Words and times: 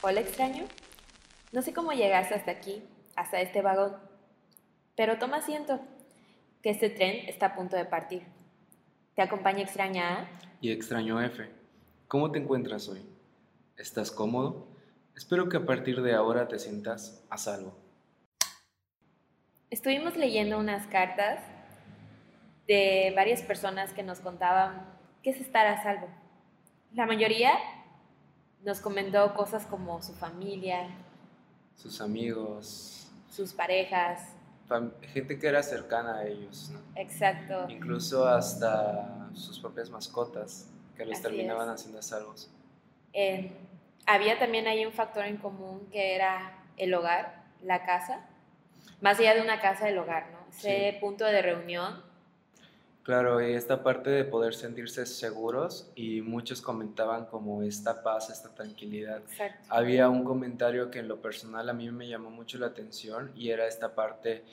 Hola 0.00 0.20
extraño. 0.20 0.62
No 1.50 1.60
sé 1.60 1.72
cómo 1.72 1.90
llegaste 1.90 2.32
hasta 2.32 2.52
aquí, 2.52 2.84
hasta 3.16 3.40
este 3.40 3.62
vagón, 3.62 3.96
pero 4.96 5.18
toma 5.18 5.38
asiento, 5.38 5.80
que 6.62 6.70
este 6.70 6.88
tren 6.88 7.28
está 7.28 7.46
a 7.46 7.54
punto 7.56 7.74
de 7.74 7.84
partir. 7.84 8.22
¿Te 9.16 9.22
acompaña 9.22 9.62
extraña 9.62 10.20
A? 10.20 10.28
Y 10.60 10.70
extraño 10.70 11.20
F. 11.20 11.50
¿Cómo 12.06 12.30
te 12.30 12.38
encuentras 12.38 12.88
hoy? 12.88 13.04
¿Estás 13.76 14.12
cómodo? 14.12 14.68
Espero 15.16 15.48
que 15.48 15.56
a 15.56 15.66
partir 15.66 16.00
de 16.00 16.14
ahora 16.14 16.46
te 16.46 16.60
sientas 16.60 17.26
a 17.28 17.36
salvo. 17.36 17.76
Estuvimos 19.68 20.16
leyendo 20.16 20.60
unas 20.60 20.86
cartas 20.86 21.40
de 22.68 23.12
varias 23.16 23.42
personas 23.42 23.92
que 23.92 24.04
nos 24.04 24.20
contaban 24.20 24.96
qué 25.24 25.30
es 25.30 25.40
estar 25.40 25.66
a 25.66 25.82
salvo. 25.82 26.06
La 26.92 27.04
mayoría 27.04 27.50
nos 28.64 28.80
comentó 28.80 29.34
cosas 29.34 29.64
como 29.66 30.02
su 30.02 30.12
familia, 30.14 30.88
Sus 31.76 32.00
amigos, 32.00 33.08
sus 33.30 33.52
parejas. 33.52 34.20
gente 35.12 35.38
que 35.38 35.46
era 35.46 35.62
cercana 35.62 36.18
a 36.18 36.26
ellos, 36.26 36.70
¿no? 36.70 36.80
Exacto. 36.96 37.66
incluso 37.68 38.26
hasta 38.26 39.28
sus 39.32 39.58
propias 39.60 39.88
mascotas 39.90 40.68
que 40.96 41.04
los 41.06 41.14
Así 41.14 41.22
terminaban 41.22 41.68
es. 41.68 41.74
haciendo 41.80 42.02
salvos. 42.02 42.50
Eh, 43.12 43.52
había 44.06 44.38
también 44.38 44.66
ahí 44.66 44.84
un 44.84 44.92
factor 44.92 45.24
en 45.24 45.36
común 45.38 45.88
que 45.92 46.14
era 46.16 46.58
el 46.76 46.92
hogar, 46.94 47.44
la 47.62 47.84
casa. 47.86 48.26
Más 49.00 49.18
allá 49.20 49.34
de 49.34 49.40
una 49.42 49.60
casa, 49.60 49.88
el 49.88 49.96
hogar, 49.98 50.30
¿no? 50.32 50.38
Ese 50.50 50.92
Sí. 50.92 50.98
punto 51.00 51.24
de 51.24 51.40
reunión. 51.42 52.02
Claro, 53.08 53.40
y 53.40 53.54
esta 53.54 53.82
parte 53.82 54.10
de 54.10 54.22
poder 54.22 54.54
sentirse 54.54 55.06
seguros 55.06 55.90
y 55.94 56.20
muchos 56.20 56.60
comentaban 56.60 57.24
como 57.24 57.62
esta 57.62 58.02
paz, 58.02 58.28
esta 58.28 58.54
tranquilidad. 58.54 59.22
Exacto. 59.30 59.64
Había 59.70 60.10
un 60.10 60.24
comentario 60.24 60.90
que 60.90 60.98
en 60.98 61.08
lo 61.08 61.22
personal 61.22 61.70
a 61.70 61.72
mí 61.72 61.90
me 61.90 62.06
llamó 62.06 62.28
mucho 62.28 62.58
la 62.58 62.66
atención 62.66 63.32
y 63.34 63.48
era 63.48 63.66
esta 63.66 63.94
parte 63.94 64.44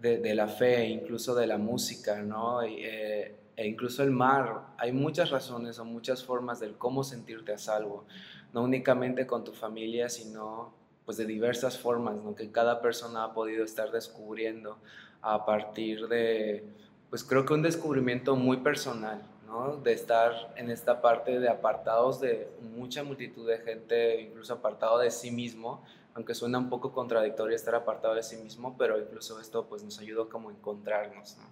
de, 0.00 0.20
de 0.20 0.34
la 0.34 0.48
fe, 0.48 0.86
incluso 0.86 1.34
de 1.34 1.46
la 1.46 1.58
música, 1.58 2.22
¿no? 2.22 2.64
Y, 2.66 2.76
eh, 2.82 3.36
e 3.54 3.66
incluso 3.66 4.02
el 4.02 4.10
mar. 4.10 4.68
Hay 4.78 4.92
muchas 4.92 5.28
razones 5.28 5.78
o 5.78 5.84
muchas 5.84 6.24
formas 6.24 6.60
del 6.60 6.78
cómo 6.78 7.04
sentirte 7.04 7.52
a 7.52 7.58
salvo, 7.58 8.06
no 8.54 8.62
únicamente 8.62 9.26
con 9.26 9.44
tu 9.44 9.52
familia, 9.52 10.08
sino 10.08 10.72
pues 11.04 11.18
de 11.18 11.26
diversas 11.26 11.76
formas, 11.76 12.16
¿no? 12.16 12.34
Que 12.34 12.50
cada 12.50 12.80
persona 12.80 13.24
ha 13.24 13.34
podido 13.34 13.66
estar 13.66 13.90
descubriendo 13.90 14.78
a 15.20 15.44
partir 15.44 16.08
de, 16.08 16.64
pues 17.10 17.24
creo 17.24 17.44
que 17.44 17.54
un 17.54 17.62
descubrimiento 17.62 18.36
muy 18.36 18.58
personal, 18.58 19.22
¿no? 19.46 19.76
De 19.76 19.92
estar 19.92 20.52
en 20.56 20.70
esta 20.70 21.00
parte 21.00 21.40
de 21.40 21.48
apartados 21.48 22.20
de 22.20 22.50
mucha 22.60 23.02
multitud 23.02 23.48
de 23.48 23.58
gente, 23.58 24.20
incluso 24.20 24.54
apartado 24.54 24.98
de 24.98 25.10
sí 25.10 25.30
mismo, 25.30 25.82
aunque 26.14 26.34
suena 26.34 26.58
un 26.58 26.68
poco 26.68 26.92
contradictorio 26.92 27.56
estar 27.56 27.74
apartado 27.74 28.14
de 28.14 28.22
sí 28.22 28.36
mismo, 28.36 28.76
pero 28.76 28.98
incluso 28.98 29.40
esto 29.40 29.66
pues 29.66 29.82
nos 29.82 29.98
ayudó 30.00 30.28
como 30.28 30.50
a 30.50 30.52
encontrarnos, 30.52 31.36
¿no? 31.38 31.44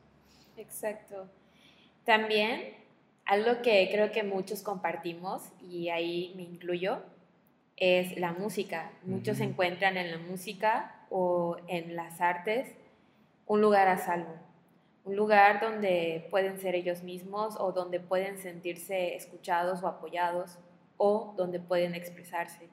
Exacto. 0.60 1.26
También 2.04 2.74
algo 3.24 3.62
que 3.62 3.88
creo 3.90 4.12
que 4.12 4.22
muchos 4.22 4.62
compartimos, 4.62 5.42
y 5.60 5.88
ahí 5.88 6.32
me 6.36 6.42
incluyo, 6.42 6.98
es 7.76 8.16
la 8.18 8.32
música. 8.32 8.90
Muchos 9.02 9.38
Ujú. 9.38 9.50
encuentran 9.50 9.96
en 9.96 10.10
la 10.10 10.18
música 10.18 11.04
o 11.10 11.56
en 11.68 11.96
las 11.96 12.20
artes 12.20 12.68
un 13.46 13.60
lugar 13.60 13.88
a 13.88 13.98
salvo, 13.98 14.34
un 15.06 15.14
lugar 15.14 15.60
donde 15.60 16.26
pueden 16.30 16.58
ser 16.58 16.74
ellos 16.74 17.02
mismos 17.02 17.54
o 17.58 17.72
donde 17.72 18.00
pueden 18.00 18.38
sentirse 18.38 19.14
escuchados 19.14 19.82
o 19.82 19.86
apoyados 19.86 20.58
o 20.96 21.32
donde 21.36 21.60
pueden 21.60 21.94
expresarse. 21.94 22.68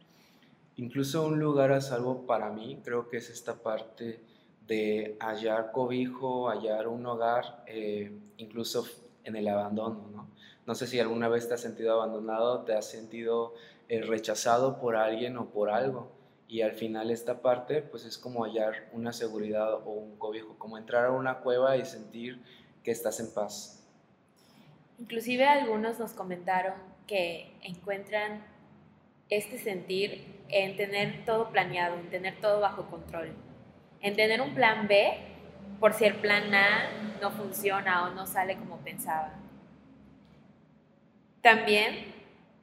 Incluso 0.76 1.26
un 1.28 1.39
lugar 1.39 1.72
a 1.72 1.80
salvo 1.80 2.26
para 2.26 2.50
mí 2.50 2.81
creo 2.84 3.08
que 3.08 3.17
es 3.17 3.30
esta 3.30 3.54
parte 3.54 4.20
de 4.66 5.16
hallar 5.20 5.71
cobijo, 5.71 6.49
hallar 6.49 6.88
un 6.88 7.05
hogar, 7.05 7.64
eh, 7.67 8.11
incluso 8.38 8.86
en 9.23 9.36
el 9.36 9.48
abandono, 9.48 10.10
¿no? 10.11 10.27
No 10.65 10.76
sé 10.76 10.88
si 10.88 11.00
alguna 11.00 11.27
vez 11.27 11.48
te 11.48 11.54
has 11.54 11.61
sentido 11.61 11.94
abandonado, 11.94 12.64
te 12.64 12.73
has 12.73 12.89
sentido 12.89 13.54
eh, 13.89 14.02
rechazado 14.02 14.80
por 14.80 14.95
alguien 14.95 15.38
o 15.38 15.50
por 15.50 15.70
algo. 15.70 16.10
Y 16.53 16.61
al 16.61 16.73
final 16.73 17.09
esta 17.09 17.41
parte 17.41 17.81
pues 17.81 18.05
es 18.05 18.19
como 18.19 18.43
hallar 18.43 18.87
una 18.91 19.11
seguridad 19.11 19.73
o 19.73 19.89
un 19.89 20.19
cobijo, 20.19 20.55
como 20.59 20.77
entrar 20.77 21.08
a 21.08 21.11
una 21.11 21.39
cueva 21.39 21.77
y 21.77 21.83
sentir 21.83 22.43
que 22.83 22.91
estás 22.91 23.19
en 23.19 23.33
paz. 23.33 23.83
Inclusive 24.99 25.47
algunos 25.47 25.97
nos 25.97 26.14
comentaron 26.14 26.75
que 27.08 27.52
encuentran 27.64 28.45
este 29.30 29.58
sentir 29.58 30.43
en 30.49 30.77
tener 30.77 31.25
todo 31.25 31.49
planeado, 31.49 31.95
en 31.97 32.11
tener 32.11 32.39
todo 32.39 32.59
bajo 32.59 32.85
control, 32.85 33.33
en 34.02 34.15
tener 34.15 34.39
un 34.39 34.53
plan 34.53 34.87
B 34.87 35.11
por 35.80 35.93
si 35.93 36.05
el 36.05 36.14
plan 36.17 36.53
A 36.53 37.17
no 37.20 37.31
funciona 37.31 38.05
o 38.05 38.14
no 38.14 38.27
sale 38.27 38.58
como 38.58 38.77
pensaba. 38.77 39.33
También 41.41 42.14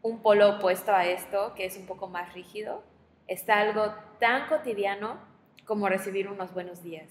un 0.00 0.22
polo 0.22 0.58
opuesto 0.58 0.92
a 0.92 1.06
esto, 1.06 1.54
que 1.56 1.64
es 1.64 1.76
un 1.76 1.86
poco 1.86 2.06
más 2.06 2.32
rígido, 2.34 2.88
está 3.30 3.60
algo 3.60 3.94
tan 4.18 4.48
cotidiano 4.48 5.16
como 5.64 5.88
recibir 5.88 6.26
unos 6.26 6.52
buenos 6.52 6.82
días. 6.82 7.08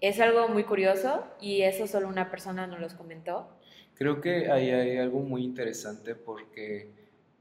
Es 0.00 0.18
algo 0.18 0.48
muy 0.48 0.64
curioso 0.64 1.24
y 1.40 1.62
eso 1.62 1.86
solo 1.86 2.08
una 2.08 2.28
persona 2.28 2.66
nos 2.66 2.80
los 2.80 2.94
comentó. 2.94 3.48
Creo 3.94 4.20
que 4.20 4.50
ahí 4.50 4.68
hay 4.68 4.98
algo 4.98 5.20
muy 5.20 5.44
interesante 5.44 6.16
porque 6.16 6.90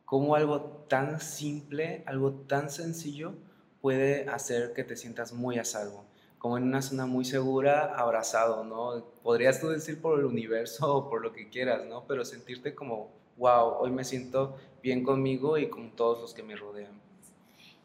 como 0.06 0.36
algo 0.36 0.62
tan 0.88 1.20
simple, 1.20 2.04
algo 2.06 2.34
tan 2.34 2.70
sencillo 2.70 3.34
puede 3.82 4.30
hacer 4.30 4.74
que 4.74 4.84
te 4.84 4.96
sientas 4.96 5.34
muy 5.34 5.58
a 5.58 5.66
salvo, 5.66 6.06
como 6.38 6.58
en 6.58 6.66
una 6.66 6.84
zona 6.84 7.08
muy 7.08 7.26
segura, 7.26 7.96
abrazado, 7.96 8.64
¿no? 8.64 9.04
Podrías 9.24 9.60
tú 9.60 9.70
decir 9.70 10.00
por 10.00 10.20
el 10.20 10.26
universo 10.26 10.96
o 10.96 11.10
por 11.10 11.24
lo 11.24 11.34
que 11.34 11.50
quieras, 11.50 11.84
¿no? 11.86 12.06
Pero 12.06 12.26
sentirte 12.26 12.76
como, 12.76 13.10
wow, 13.38 13.78
hoy 13.80 13.90
me 13.90 14.04
siento 14.04 14.56
bien 14.84 15.04
conmigo 15.04 15.58
y 15.58 15.68
con 15.68 15.96
todos 15.96 16.22
los 16.22 16.36
que 16.36 16.44
me 16.44 16.56
rodean. 16.56 17.05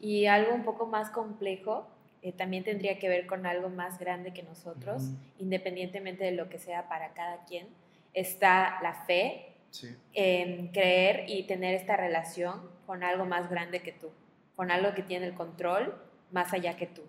Y 0.01 0.25
algo 0.25 0.53
un 0.53 0.63
poco 0.63 0.87
más 0.87 1.09
complejo 1.11 1.87
eh, 2.23 2.33
también 2.33 2.63
tendría 2.63 2.99
que 2.99 3.07
ver 3.07 3.25
con 3.27 3.45
algo 3.45 3.69
más 3.69 3.97
grande 3.99 4.33
que 4.33 4.43
nosotros, 4.43 5.03
independientemente 5.39 6.23
de 6.23 6.31
lo 6.31 6.49
que 6.49 6.57
sea 6.59 6.89
para 6.89 7.13
cada 7.13 7.45
quien. 7.45 7.67
Está 8.13 8.79
la 8.81 8.93
fe, 9.05 9.47
Sí. 9.69 9.95
en 10.13 10.67
creer 10.73 11.29
y 11.29 11.43
tener 11.43 11.73
esta 11.75 11.95
relación 11.95 12.59
con 12.85 13.03
algo 13.05 13.23
más 13.25 13.49
grande 13.49 13.81
que 13.81 13.93
tú, 13.93 14.09
con 14.57 14.69
algo 14.69 14.93
que 14.93 15.01
tiene 15.01 15.25
el 15.27 15.33
control 15.33 15.95
más 16.29 16.51
allá 16.51 16.75
que 16.75 16.87
tú, 16.87 17.03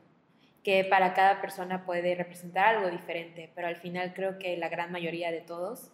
que 0.62 0.84
para 0.84 1.12
cada 1.12 1.40
persona 1.40 1.84
puede 1.84 2.14
representar 2.14 2.76
algo 2.76 2.88
diferente, 2.88 3.50
pero 3.56 3.66
al 3.66 3.76
final 3.76 4.14
creo 4.14 4.38
que 4.38 4.56
la 4.56 4.68
gran 4.68 4.92
mayoría 4.92 5.32
de 5.32 5.40
todos 5.40 5.90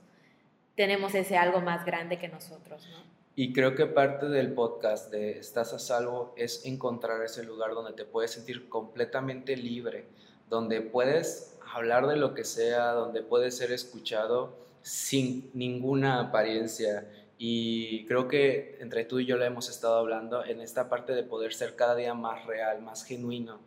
tenemos 0.74 1.14
ese 1.14 1.38
algo 1.38 1.62
más 1.62 1.86
grande 1.86 2.18
que 2.18 2.28
nosotros, 2.28 2.86
¿no? 2.90 3.17
Y 3.40 3.52
creo 3.52 3.76
que 3.76 3.86
parte 3.86 4.26
del 4.26 4.52
podcast 4.52 5.12
de 5.12 5.38
Estás 5.38 5.72
a 5.72 5.78
salvo 5.78 6.34
es 6.36 6.66
encontrar 6.66 7.22
ese 7.22 7.44
lugar 7.44 7.70
donde 7.70 7.92
te 7.92 8.04
puedes 8.04 8.32
sentir 8.32 8.68
completamente 8.68 9.56
libre, 9.56 10.06
donde 10.50 10.80
puedes 10.80 11.56
hablar 11.72 12.08
de 12.08 12.16
lo 12.16 12.34
que 12.34 12.42
sea, 12.42 12.86
donde 12.94 13.22
puedes 13.22 13.56
ser 13.56 13.70
escuchado 13.70 14.56
sin 14.82 15.52
ninguna 15.54 16.18
apariencia. 16.18 17.06
Y 17.38 18.06
creo 18.06 18.26
que 18.26 18.76
entre 18.80 19.04
tú 19.04 19.20
y 19.20 19.26
yo 19.26 19.36
lo 19.36 19.44
hemos 19.44 19.70
estado 19.70 19.98
hablando 19.98 20.44
en 20.44 20.60
esta 20.60 20.88
parte 20.88 21.12
de 21.12 21.22
poder 21.22 21.54
ser 21.54 21.76
cada 21.76 21.94
día 21.94 22.14
más 22.14 22.44
real, 22.44 22.82
más 22.82 23.04
genuino. 23.04 23.60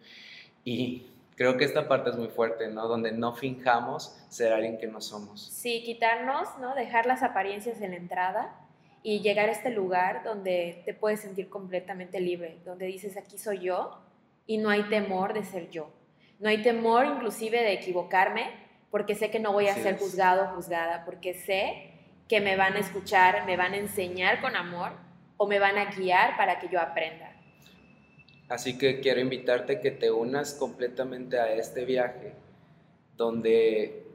Y 0.65 1.05
creo 1.37 1.55
que 1.55 1.63
esta 1.63 1.87
parte 1.87 2.09
es 2.09 2.17
muy 2.17 2.27
fuerte, 2.27 2.67
¿no? 2.67 2.89
Donde 2.89 3.13
no 3.13 3.35
finjamos 3.35 4.17
ser 4.27 4.51
alguien 4.51 4.77
que 4.77 4.87
no 4.87 4.99
somos. 4.99 5.47
Sí, 5.47 5.81
quitarnos, 5.85 6.49
¿no? 6.59 6.75
Dejar 6.75 7.05
las 7.05 7.23
apariencias 7.23 7.79
en 7.79 7.91
la 7.91 7.97
entrada 7.97 8.60
y 9.03 9.21
llegar 9.21 9.49
a 9.49 9.51
este 9.51 9.69
lugar 9.71 10.23
donde 10.23 10.83
te 10.85 10.93
puedes 10.93 11.21
sentir 11.21 11.49
completamente 11.49 12.19
libre, 12.19 12.59
donde 12.65 12.85
dices 12.85 13.17
aquí 13.17 13.37
soy 13.37 13.59
yo 13.59 13.99
y 14.45 14.57
no 14.57 14.69
hay 14.69 14.83
temor 14.83 15.33
de 15.33 15.43
ser 15.43 15.69
yo. 15.69 15.91
No 16.39 16.49
hay 16.49 16.61
temor 16.61 17.05
inclusive 17.05 17.61
de 17.61 17.73
equivocarme 17.73 18.51
porque 18.89 19.15
sé 19.15 19.31
que 19.31 19.39
no 19.39 19.53
voy 19.53 19.67
a 19.67 19.71
Así 19.71 19.81
ser 19.83 19.95
es. 19.95 20.01
juzgado 20.01 20.43
o 20.43 20.55
juzgada, 20.55 21.05
porque 21.05 21.33
sé 21.33 21.91
que 22.27 22.41
me 22.41 22.55
van 22.55 22.73
a 22.73 22.79
escuchar, 22.79 23.45
me 23.45 23.57
van 23.57 23.73
a 23.73 23.77
enseñar 23.77 24.41
con 24.41 24.55
amor 24.55 24.91
o 25.37 25.47
me 25.47 25.59
van 25.59 25.77
a 25.77 25.85
guiar 25.95 26.37
para 26.37 26.59
que 26.59 26.67
yo 26.69 26.79
aprenda. 26.79 27.33
Así 28.49 28.77
que 28.77 28.99
quiero 28.99 29.21
invitarte 29.21 29.79
que 29.79 29.91
te 29.91 30.11
unas 30.11 30.53
completamente 30.53 31.39
a 31.39 31.53
este 31.53 31.85
viaje, 31.85 32.33
donde 33.15 34.05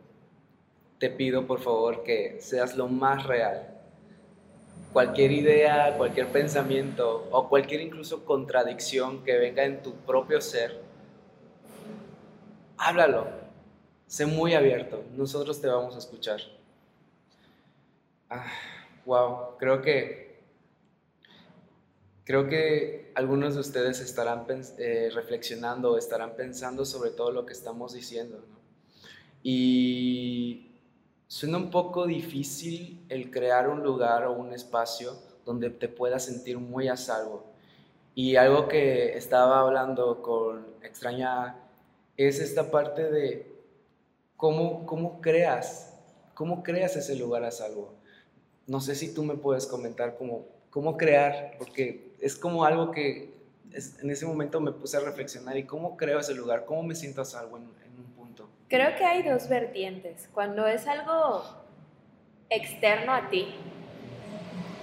te 0.99 1.11
pido 1.11 1.47
por 1.47 1.61
favor 1.61 2.05
que 2.05 2.37
seas 2.41 2.77
lo 2.77 2.88
más 2.88 3.25
real. 3.27 3.75
Cualquier 4.97 5.31
idea, 5.31 5.95
cualquier 5.99 6.29
pensamiento 6.29 7.29
o 7.31 7.51
cualquier 7.51 7.83
incluso 7.83 8.25
contradicción 8.25 9.23
que 9.25 9.37
venga 9.37 9.63
en 9.63 9.83
tu 9.83 9.93
propio 9.95 10.41
ser, 10.41 10.81
háblalo. 12.79 13.27
Sé 14.07 14.25
muy 14.25 14.55
abierto. 14.55 15.05
Nosotros 15.15 15.61
te 15.61 15.69
vamos 15.69 15.97
a 15.97 15.99
escuchar. 15.99 16.41
Ah, 18.31 18.47
wow, 19.05 19.59
creo 19.59 19.83
que 19.83 20.41
Creo 22.25 22.49
que 22.49 23.13
algunos 23.15 23.53
de 23.53 23.61
ustedes 23.61 24.01
estarán 24.01 24.47
eh, 24.79 25.11
reflexionando 25.13 25.99
estarán 25.99 26.37
pensando 26.37 26.87
sobre 26.87 27.11
todo 27.11 27.33
lo 27.33 27.45
que 27.45 27.53
estamos 27.53 27.93
diciendo. 27.93 28.43
Y 29.43 30.66
suena 31.28 31.58
un 31.58 31.70
poco 31.70 32.06
difícil 32.06 33.05
el 33.08 33.31
crear 33.31 33.69
un 33.69 33.82
lugar 33.82 34.25
o 34.25 34.32
un 34.32 34.52
espacio 34.52 35.14
donde 35.44 35.70
te 35.70 35.88
puedas 35.88 36.25
sentir 36.25 36.58
muy 36.58 36.88
a 36.88 36.96
salvo. 36.96 37.44
Y 38.14 38.37
algo 38.37 38.69
que 38.69 39.17
estaba 39.17 39.61
hablando 39.61 40.23
con 40.23 40.67
extraña 40.82 41.56
es 42.17 42.40
esta 42.40 42.70
parte 42.70 43.11
de 43.11 43.55
cómo, 44.37 44.87
cómo 44.87 45.20
creas, 45.20 45.94
cómo 46.34 46.62
creas 46.62 46.96
ese 46.96 47.14
lugar 47.17 47.44
a 47.44 47.50
salvo. 47.50 47.94
No 48.67 48.81
sé 48.81 48.94
si 48.94 49.12
tú 49.12 49.23
me 49.23 49.34
puedes 49.34 49.67
comentar 49.67 50.17
cómo, 50.17 50.46
cómo 50.70 50.96
crear, 50.96 51.56
porque 51.58 52.17
es 52.20 52.37
como 52.37 52.64
algo 52.64 52.90
que 52.90 53.34
en 53.73 54.11
ese 54.11 54.26
momento 54.26 54.61
me 54.61 54.73
puse 54.73 54.96
a 54.96 55.00
reflexionar 55.00 55.56
y 55.56 55.64
cómo 55.64 55.96
creo 55.96 56.19
ese 56.19 56.34
lugar, 56.34 56.64
cómo 56.64 56.82
me 56.82 56.94
siento 56.94 57.20
a 57.20 57.25
salvo 57.25 57.58
en. 57.58 57.86
Creo 58.69 58.97
que 58.97 59.05
hay 59.05 59.23
dos 59.23 59.49
vertientes. 59.49 60.29
Cuando 60.35 60.67
es 60.67 60.89
algo 60.89 61.45
externo 62.51 63.13
a 63.13 63.29
ti, 63.29 63.55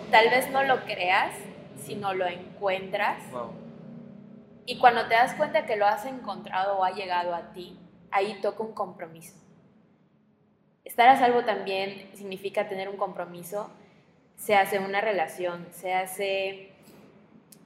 tal 0.09 0.29
vez 0.29 0.49
no 0.51 0.63
lo 0.63 0.85
creas, 0.85 1.35
sino 1.83 2.13
lo 2.13 2.25
encuentras. 2.25 3.21
Y 4.65 4.79
cuando 4.79 5.07
te 5.07 5.15
das 5.15 5.33
cuenta 5.33 5.65
que 5.65 5.75
lo 5.75 5.85
has 5.85 6.05
encontrado 6.05 6.77
o 6.77 6.85
ha 6.85 6.91
llegado 6.91 7.35
a 7.35 7.51
ti, 7.51 7.77
ahí 8.09 8.39
toca 8.41 8.63
un 8.63 8.73
compromiso. 8.73 9.35
Estar 10.85 11.09
a 11.09 11.19
salvo 11.19 11.43
también 11.43 12.09
significa 12.13 12.69
tener 12.69 12.87
un 12.87 12.95
compromiso, 12.95 13.69
se 14.37 14.55
hace 14.55 14.79
una 14.79 15.01
relación, 15.01 15.67
se 15.71 15.93
hace 15.93 16.71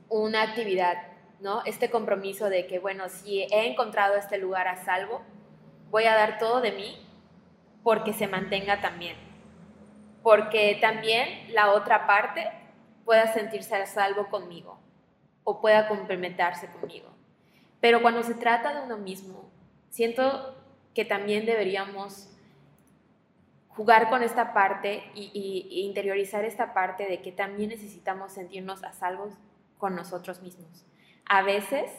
una 0.10 0.42
actividad, 0.42 0.98
¿no? 1.42 1.64
Este 1.66 1.92
compromiso 1.92 2.50
de 2.50 2.66
que, 2.66 2.80
bueno, 2.80 3.08
si 3.10 3.44
he 3.44 3.68
encontrado 3.68 4.16
este 4.16 4.40
lugar 4.40 4.68
a 4.68 4.84
salvo, 4.84 5.22
voy 5.90 6.06
a 6.06 6.16
dar 6.16 6.38
todo 6.40 6.62
de 6.62 6.72
mí 6.72 6.98
porque 7.84 8.14
se 8.14 8.28
mantenga 8.28 8.82
también. 8.82 9.16
Porque 10.24 10.78
también 10.82 11.54
la 11.54 11.72
otra 11.72 12.06
parte 12.06 12.52
pueda 13.06 13.34
sentirse 13.34 13.76
a 13.76 13.86
salvo 13.86 14.28
conmigo 14.28 14.80
o 15.44 15.62
pueda 15.62 15.88
complementarse 15.88 16.68
conmigo. 16.68 17.10
Pero 17.80 18.02
cuando 18.02 18.24
se 18.24 18.34
trata 18.34 18.74
de 18.74 18.86
uno 18.86 18.98
mismo, 18.98 19.50
siento 19.90 20.58
que 20.94 21.06
también 21.06 21.46
deberíamos 21.46 22.30
jugar 23.70 24.10
con 24.10 24.24
esta 24.24 24.54
parte 24.54 25.04
y, 25.14 25.86
interiorizar 25.86 26.44
esta 26.44 26.74
parte 26.74 27.08
de 27.08 27.22
que 27.22 27.32
también 27.32 27.70
necesitamos 27.70 28.34
sentirnos 28.34 28.84
a 28.84 28.92
salvo 28.92 29.30
con 29.78 29.96
nosotros 29.96 30.42
mismos. 30.42 30.86
A 31.30 31.44
veces, 31.44 31.92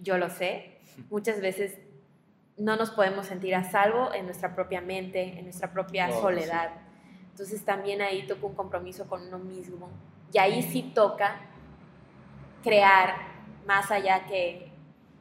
yo 0.00 0.16
lo 0.16 0.30
sé, 0.30 0.78
muchas 1.10 1.40
veces 1.40 1.76
no 2.62 2.76
nos 2.76 2.90
podemos 2.90 3.26
sentir 3.26 3.56
a 3.56 3.64
salvo 3.64 4.14
en 4.14 4.24
nuestra 4.24 4.54
propia 4.54 4.80
mente, 4.80 5.36
en 5.36 5.44
nuestra 5.44 5.72
propia 5.72 6.12
soledad. 6.12 6.70
Entonces 7.30 7.64
también 7.64 8.00
ahí 8.00 8.24
toca 8.24 8.46
un 8.46 8.54
compromiso 8.54 9.08
con 9.08 9.26
uno 9.26 9.40
mismo. 9.40 9.90
Y 10.32 10.38
ahí 10.38 10.62
sí 10.62 10.92
toca 10.94 11.40
crear 12.62 13.16
más 13.66 13.90
allá 13.90 14.26
que 14.26 14.70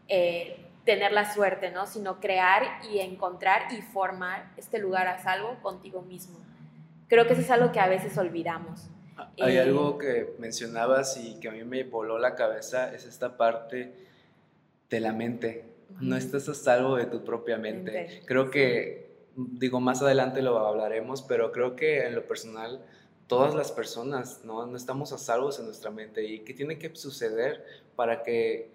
eh, 0.07 0.67
tener 0.85 1.13
la 1.13 1.33
suerte, 1.33 1.71
¿no? 1.71 1.87
Sino 1.87 2.19
crear 2.19 2.63
y 2.91 2.99
encontrar 2.99 3.73
y 3.73 3.81
formar 3.81 4.51
este 4.55 4.77
lugar 4.77 5.07
a 5.07 5.17
salvo 5.17 5.57
contigo 5.63 6.03
mismo. 6.03 6.37
Creo 7.07 7.25
que 7.25 7.33
eso 7.33 7.41
es 7.41 7.49
algo 7.49 7.71
que 7.71 7.79
a 7.79 7.87
veces 7.87 8.19
olvidamos. 8.19 8.87
Hay 9.41 9.57
eh, 9.57 9.61
algo 9.61 9.97
que 9.97 10.35
mencionabas 10.37 11.17
y 11.17 11.39
que 11.39 11.49
a 11.49 11.51
mí 11.51 11.63
me 11.63 11.85
voló 11.85 12.19
la 12.19 12.35
cabeza, 12.35 12.93
es 12.93 13.05
esta 13.05 13.35
parte 13.35 13.95
de 14.91 14.99
la 14.99 15.11
mente. 15.11 15.70
No 15.99 16.15
estás 16.15 16.47
a 16.49 16.53
salvo 16.53 16.95
de 16.95 17.05
tu 17.05 17.23
propia 17.23 17.57
mente. 17.57 18.21
Creo 18.25 18.49
que, 18.49 19.27
digo, 19.35 19.79
más 19.79 20.01
adelante 20.01 20.41
lo 20.41 20.57
hablaremos, 20.59 21.21
pero 21.21 21.51
creo 21.51 21.75
que 21.75 22.05
en 22.05 22.15
lo 22.15 22.27
personal 22.27 22.85
todas 23.27 23.55
las 23.55 23.71
personas 23.71 24.41
¿no? 24.43 24.65
no 24.65 24.75
estamos 24.75 25.13
a 25.13 25.17
salvos 25.17 25.59
en 25.59 25.65
nuestra 25.65 25.91
mente. 25.91 26.23
¿Y 26.25 26.39
qué 26.39 26.53
tiene 26.53 26.77
que 26.77 26.95
suceder 26.95 27.63
para 27.95 28.23
que 28.23 28.71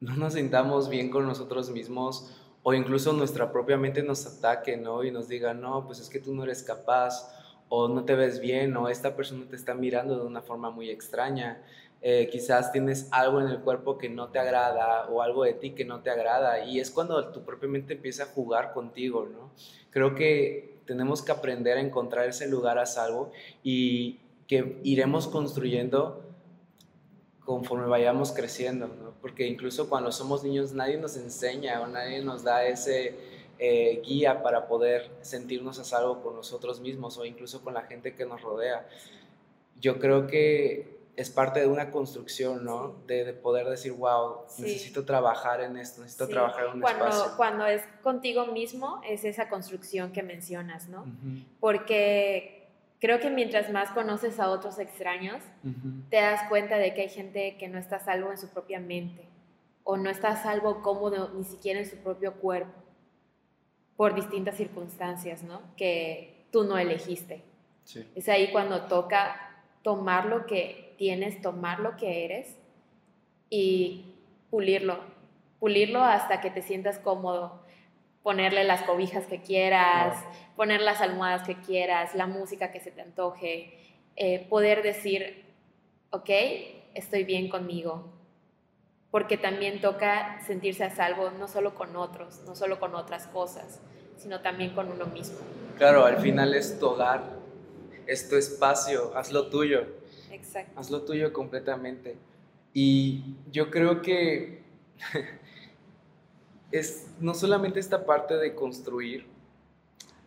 no 0.00 0.16
nos 0.16 0.34
sintamos 0.34 0.88
bien 0.88 1.10
con 1.10 1.26
nosotros 1.26 1.70
mismos 1.70 2.34
o 2.62 2.74
incluso 2.74 3.12
nuestra 3.12 3.52
propia 3.52 3.76
mente 3.76 4.02
nos 4.02 4.26
ataque, 4.26 4.76
¿no? 4.76 5.04
Y 5.04 5.10
nos 5.10 5.28
diga, 5.28 5.52
no, 5.54 5.84
pues 5.86 6.00
es 6.00 6.08
que 6.08 6.20
tú 6.20 6.34
no 6.34 6.44
eres 6.44 6.62
capaz 6.62 7.28
o 7.68 7.88
no 7.88 8.04
te 8.04 8.14
ves 8.14 8.40
bien 8.40 8.76
o 8.76 8.88
esta 8.88 9.16
persona 9.16 9.46
te 9.48 9.56
está 9.56 9.74
mirando 9.74 10.18
de 10.18 10.26
una 10.26 10.42
forma 10.42 10.70
muy 10.70 10.90
extraña. 10.90 11.62
Eh, 12.04 12.28
quizás 12.30 12.72
tienes 12.72 13.06
algo 13.12 13.40
en 13.40 13.46
el 13.46 13.60
cuerpo 13.60 13.96
que 13.96 14.08
no 14.08 14.28
te 14.30 14.40
agrada 14.40 15.08
o 15.08 15.22
algo 15.22 15.44
de 15.44 15.54
ti 15.54 15.70
que 15.70 15.84
no 15.84 16.00
te 16.00 16.10
agrada 16.10 16.64
y 16.64 16.80
es 16.80 16.90
cuando 16.90 17.28
tu 17.28 17.44
propia 17.44 17.68
mente 17.68 17.94
empieza 17.94 18.24
a 18.24 18.26
jugar 18.26 18.72
contigo, 18.72 19.28
¿no? 19.32 19.52
Creo 19.90 20.16
que 20.16 20.80
tenemos 20.84 21.22
que 21.22 21.30
aprender 21.30 21.78
a 21.78 21.80
encontrar 21.80 22.28
ese 22.28 22.48
lugar 22.48 22.78
a 22.78 22.86
salvo 22.86 23.30
y 23.62 24.18
que 24.48 24.80
iremos 24.82 25.28
construyendo 25.28 26.24
conforme 27.44 27.86
vayamos 27.86 28.32
creciendo, 28.32 28.88
¿no? 28.88 29.12
porque 29.22 29.46
incluso 29.46 29.88
cuando 29.88 30.10
somos 30.10 30.42
niños 30.42 30.72
nadie 30.72 30.96
nos 30.96 31.16
enseña 31.16 31.80
o 31.80 31.86
nadie 31.86 32.22
nos 32.22 32.42
da 32.42 32.66
ese 32.66 33.14
eh, 33.60 34.02
guía 34.04 34.42
para 34.42 34.66
poder 34.66 35.08
sentirnos 35.20 35.78
a 35.78 35.84
salvo 35.84 36.20
con 36.20 36.34
nosotros 36.34 36.80
mismos 36.80 37.16
o 37.16 37.24
incluso 37.24 37.62
con 37.62 37.74
la 37.74 37.82
gente 37.82 38.16
que 38.16 38.26
nos 38.26 38.42
rodea. 38.42 38.88
Yo 39.80 40.00
creo 40.00 40.26
que 40.26 41.01
es 41.14 41.30
parte 41.30 41.60
de 41.60 41.66
una 41.66 41.90
construcción, 41.90 42.64
¿no? 42.64 43.02
De, 43.06 43.32
poder 43.34 43.68
decir, 43.68 43.92
wow, 43.92 44.44
necesito 44.58 45.04
trabajar 45.04 45.60
en 45.60 45.76
esto, 45.76 46.00
necesito 46.00 46.28
trabajar 46.28 46.66
en 46.66 46.74
un 46.74 46.80
cuando, 46.80 47.06
espacio. 47.06 47.36
Cuando 47.36 47.66
es 47.66 47.82
contigo 48.02 48.46
mismo, 48.46 49.00
es 49.06 49.24
esa 49.24 49.48
construcción 49.48 50.12
que 50.12 50.22
mencionas, 50.22 50.88
¿no? 50.88 51.04
Porque 51.60 52.70
creo 52.98 53.20
que 53.20 53.30
mientras 53.30 53.70
más 53.70 53.90
conoces 53.90 54.40
a 54.40 54.48
otros 54.48 54.78
extraños, 54.78 55.42
te 56.08 56.16
das 56.16 56.48
cuenta 56.48 56.78
de 56.78 56.94
que 56.94 57.02
hay 57.02 57.08
gente 57.10 57.56
que 57.58 57.68
no 57.68 57.78
está 57.78 57.98
salvo 57.98 58.30
en 58.30 58.38
su 58.38 58.48
propia 58.48 58.80
mente 58.80 59.28
o 59.84 59.96
no 59.96 60.08
está 60.08 60.36
salvo 60.42 60.82
cómodo 60.82 61.30
ni 61.34 61.44
siquiera 61.44 61.80
en 61.80 61.90
su 61.90 61.96
propio 61.96 62.34
cuerpo 62.34 62.72
por 63.96 64.14
distintas 64.14 64.56
circunstancias, 64.56 65.42
¿no? 65.42 65.60
Que 65.76 66.46
tú 66.50 66.64
no 66.64 66.78
elegiste. 66.78 67.42
Es 68.14 68.28
ahí 68.28 68.50
cuando 68.50 68.86
toca 68.86 69.51
tomar 69.82 70.26
lo 70.26 70.46
que 70.46 70.94
tienes, 70.98 71.40
tomar 71.40 71.80
lo 71.80 71.96
que 71.96 72.24
eres 72.24 72.56
y 73.50 74.14
pulirlo, 74.50 74.98
pulirlo 75.58 76.02
hasta 76.02 76.40
que 76.40 76.50
te 76.50 76.62
sientas 76.62 76.98
cómodo, 76.98 77.62
ponerle 78.22 78.64
las 78.64 78.82
cobijas 78.82 79.26
que 79.26 79.40
quieras, 79.40 80.16
poner 80.56 80.80
las 80.80 81.00
almohadas 81.00 81.46
que 81.46 81.56
quieras, 81.56 82.14
la 82.14 82.26
música 82.26 82.70
que 82.70 82.80
se 82.80 82.90
te 82.90 83.00
antoje, 83.00 83.78
eh, 84.16 84.46
poder 84.48 84.82
decir, 84.82 85.44
ok, 86.10 86.30
estoy 86.94 87.24
bien 87.24 87.48
conmigo, 87.48 88.12
porque 89.10 89.36
también 89.36 89.80
toca 89.80 90.40
sentirse 90.46 90.84
a 90.84 90.90
salvo 90.90 91.30
no 91.30 91.48
solo 91.48 91.74
con 91.74 91.96
otros, 91.96 92.42
no 92.46 92.54
solo 92.54 92.78
con 92.78 92.94
otras 92.94 93.26
cosas, 93.26 93.80
sino 94.16 94.40
también 94.40 94.74
con 94.74 94.90
uno 94.90 95.06
mismo. 95.06 95.38
Claro, 95.76 96.04
al 96.04 96.18
final 96.18 96.54
es 96.54 96.78
tu 96.78 96.86
hogar, 96.86 97.41
es 98.06 98.28
tu 98.28 98.36
espacio, 98.36 99.16
haz 99.16 99.32
lo 99.32 99.48
tuyo. 99.48 99.86
Exacto. 100.30 100.78
Haz 100.78 100.90
lo 100.90 101.02
tuyo 101.02 101.32
completamente. 101.32 102.16
Y 102.74 103.36
yo 103.50 103.70
creo 103.70 104.02
que 104.02 104.62
es 106.72 107.06
no 107.20 107.34
solamente 107.34 107.80
esta 107.80 108.06
parte 108.06 108.36
de 108.36 108.54
construir, 108.54 109.26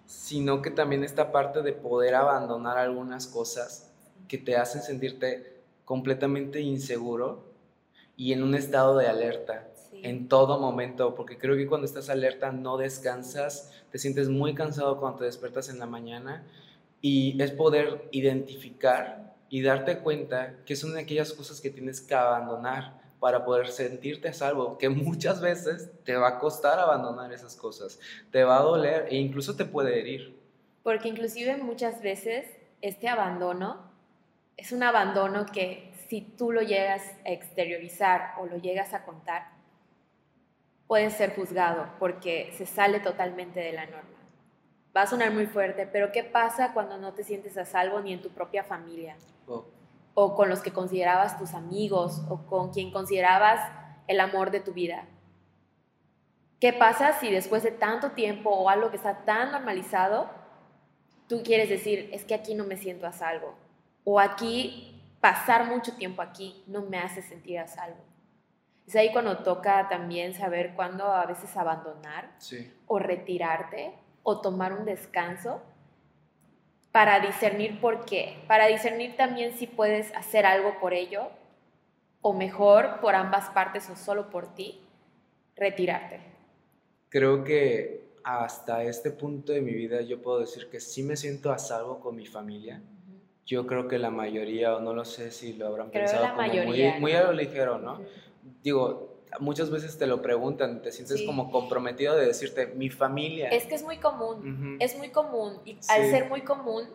sino 0.05 0.62
que 0.62 0.72
también 0.72 1.03
esta 1.03 1.32
parte 1.32 1.62
de 1.62 1.74
poder 1.74 2.15
abandonar 2.15 2.77
algunas 2.77 3.27
cosas 3.27 3.91
que 4.27 4.38
te 4.38 4.55
hacen 4.55 4.82
sentirte 4.82 5.62
completamente 5.84 6.62
inseguro 6.62 7.44
y 8.15 8.34
en 8.34 8.44
un 8.44 8.55
estado 8.55 8.98
de 8.98 9.08
alerta 9.08 9.67
en 10.03 10.27
todo 10.27 10.60
momento, 10.60 11.15
porque 11.15 11.38
creo 11.38 11.55
que 11.55 11.67
cuando 11.67 11.86
estás 11.86 12.10
alerta 12.10 12.51
no 12.51 12.77
descansas, 12.77 13.72
te 13.91 13.98
sientes 13.98 14.29
muy 14.29 14.53
cansado 14.53 15.00
cuando 15.00 15.20
te 15.20 15.25
despiertas 15.25 15.70
en 15.70 15.79
la 15.79 15.86
mañana 15.86 16.46
y 17.07 17.39
es 17.39 17.51
poder 17.51 18.09
identificar 18.09 19.35
y 19.47 19.62
darte 19.62 20.00
cuenta 20.00 20.55
que 20.65 20.75
son 20.75 20.97
aquellas 20.97 21.33
cosas 21.33 21.62
que 21.62 21.69
tienes 21.69 22.01
que 22.01 22.15
abandonar 22.15 23.00
para 23.19 23.45
poder 23.45 23.67
sentirte 23.67 24.29
a 24.29 24.33
salvo, 24.33 24.79
que 24.79 24.89
muchas 24.89 25.39
veces 25.39 25.91
te 26.03 26.15
va 26.15 26.29
a 26.29 26.39
costar 26.39 26.79
abandonar 26.79 27.31
esas 27.31 27.55
cosas, 27.55 28.00
te 28.31 28.43
va 28.43 28.57
a 28.57 28.63
doler 28.63 29.05
e 29.12 29.17
incluso 29.17 29.55
te 29.55 29.65
puede 29.65 30.00
herir. 30.00 30.35
Porque 30.81 31.07
inclusive 31.07 31.57
muchas 31.57 32.01
veces 32.01 32.47
este 32.81 33.07
abandono 33.07 33.83
es 34.57 34.71
un 34.71 34.81
abandono 34.81 35.45
que 35.45 35.93
si 36.09 36.21
tú 36.21 36.51
lo 36.51 36.63
llegas 36.63 37.03
a 37.24 37.29
exteriorizar 37.29 38.33
o 38.39 38.47
lo 38.47 38.57
llegas 38.57 38.95
a 38.95 39.05
contar, 39.05 39.43
puede 40.88 41.12
ser 41.12 41.35
juzgado 41.35 41.88
porque 42.00 42.51
se 42.57 42.65
sale 42.65 43.00
totalmente 43.00 43.59
de 43.59 43.74
la 43.74 43.85
norma. 43.85 44.25
Va 44.96 45.02
a 45.02 45.08
sonar 45.08 45.32
muy 45.34 45.46
fuerte, 45.46 45.88
pero 45.88 46.12
¿qué 46.12 46.24
pasa 46.24 46.74
cuando 46.74 46.98
no 46.98 47.14
te 47.14 47.24
sientes 47.24 47.58
a 47.58 47.66
salvo 47.66 48.00
ni 48.00 48.14
en 48.14 48.22
tu 48.22 48.30
propia 48.30 48.64
familia? 48.64 49.18
Oh. 49.48 49.66
o 50.16 50.34
con 50.34 50.50
los 50.50 50.62
que 50.62 50.72
considerabas 50.72 51.38
tus 51.38 51.54
amigos 51.54 52.24
o 52.30 52.48
con 52.48 52.72
quien 52.72 52.92
considerabas 52.92 53.60
el 54.08 54.20
amor 54.22 54.50
de 54.50 54.62
tu 54.62 54.72
vida. 54.72 55.06
¿Qué 56.60 56.72
pasa 56.72 57.14
si 57.20 57.30
después 57.30 57.64
de 57.64 57.72
tanto 57.72 58.12
tiempo 58.12 58.50
o 58.50 58.70
algo 58.70 58.90
que 58.90 58.96
está 58.96 59.25
tan 59.25 59.52
normalizado, 59.52 60.30
tú 61.28 61.44
quieres 61.44 61.70
decir, 61.70 62.10
es 62.14 62.24
que 62.24 62.34
aquí 62.34 62.56
no 62.56 62.64
me 62.64 62.78
siento 62.78 63.06
a 63.06 63.12
salvo? 63.12 63.56
O 64.06 64.20
aquí, 64.20 65.04
pasar 65.20 65.66
mucho 65.66 65.96
tiempo 65.96 66.22
aquí 66.22 66.64
no 66.66 66.84
me 66.84 66.98
hace 66.98 67.22
sentir 67.22 67.60
a 67.60 67.68
salvo. 67.68 68.02
Es 68.88 68.96
ahí 68.96 69.12
cuando 69.12 69.40
toca 69.40 69.90
también 69.90 70.34
saber 70.34 70.75
cuándo 70.75 71.12
a 71.12 71.25
veces 71.25 71.58
abandonar 71.58 72.32
o 72.88 73.00
retirarte 73.00 73.94
o 74.27 74.41
tomar 74.41 74.74
un 74.74 74.86
descanso 74.86 75.62
para 76.91 77.20
discernir 77.20 77.79
por 77.79 78.05
qué, 78.05 78.44
para 78.48 78.65
discernir 78.65 79.15
también 79.15 79.53
si 79.53 79.67
puedes 79.67 80.13
hacer 80.15 80.46
algo 80.46 80.79
por 80.79 80.94
ello 80.94 81.27
o 82.22 82.34
mejor 82.34 83.00
por 83.01 83.13
ambas 83.13 83.50
partes 83.51 83.88
o 83.89 83.96
solo 83.96 84.32
por 84.32 84.55
ti, 84.55 84.82
retirarte. 85.55 86.22
Creo 87.10 87.44
que 87.44 88.15
hasta 88.24 88.84
este 88.84 89.12
punto 89.12 89.53
de 89.53 89.62
mi 89.62 89.74
vida 89.74 90.01
yo 90.01 90.20
puedo 90.20 90.39
decir 90.39 90.70
que 90.72 90.79
sí 90.79 91.03
me 91.03 91.15
siento 91.15 91.51
a 91.51 91.60
salvo 91.60 92.00
con 92.00 92.15
mi 92.15 92.25
familia. 92.25 92.82
Yo 93.46 93.67
creo 93.67 93.88
que 93.88 94.00
la 94.00 94.10
mayoría, 94.10 94.75
o 94.75 94.79
no 94.79 94.96
lo 94.96 95.05
sé 95.05 95.29
si 95.29 95.53
lo 95.53 95.67
habrán 95.67 95.91
pensado 95.91 96.36
como 96.36 96.48
muy, 96.48 96.94
muy, 97.00 97.12
a 97.12 97.25
lo 97.25 97.32
ligero, 97.32 97.77
¿no? 97.77 98.01
Digo, 98.63 99.14
muchas 99.39 99.70
veces 99.70 99.98
te 99.98 100.08
lo 100.08 100.22
preguntan, 100.22 100.82
te 100.82 100.92
sientes 100.92 101.22
como 101.24 101.51
comprometido 101.51 102.15
de 102.15 102.27
decirte, 102.27 102.68
mi 102.68 102.89
familia. 102.89 103.50
Es 103.50 103.65
que 103.65 103.75
es 103.75 103.84
muy 103.84 103.98
común, 103.98 104.77
es 104.80 104.98
muy 104.98 105.10
común. 105.10 105.60
Y 105.65 105.77
al 105.89 106.10
ser 106.10 106.30
muy 106.30 106.42
común, 106.42 106.86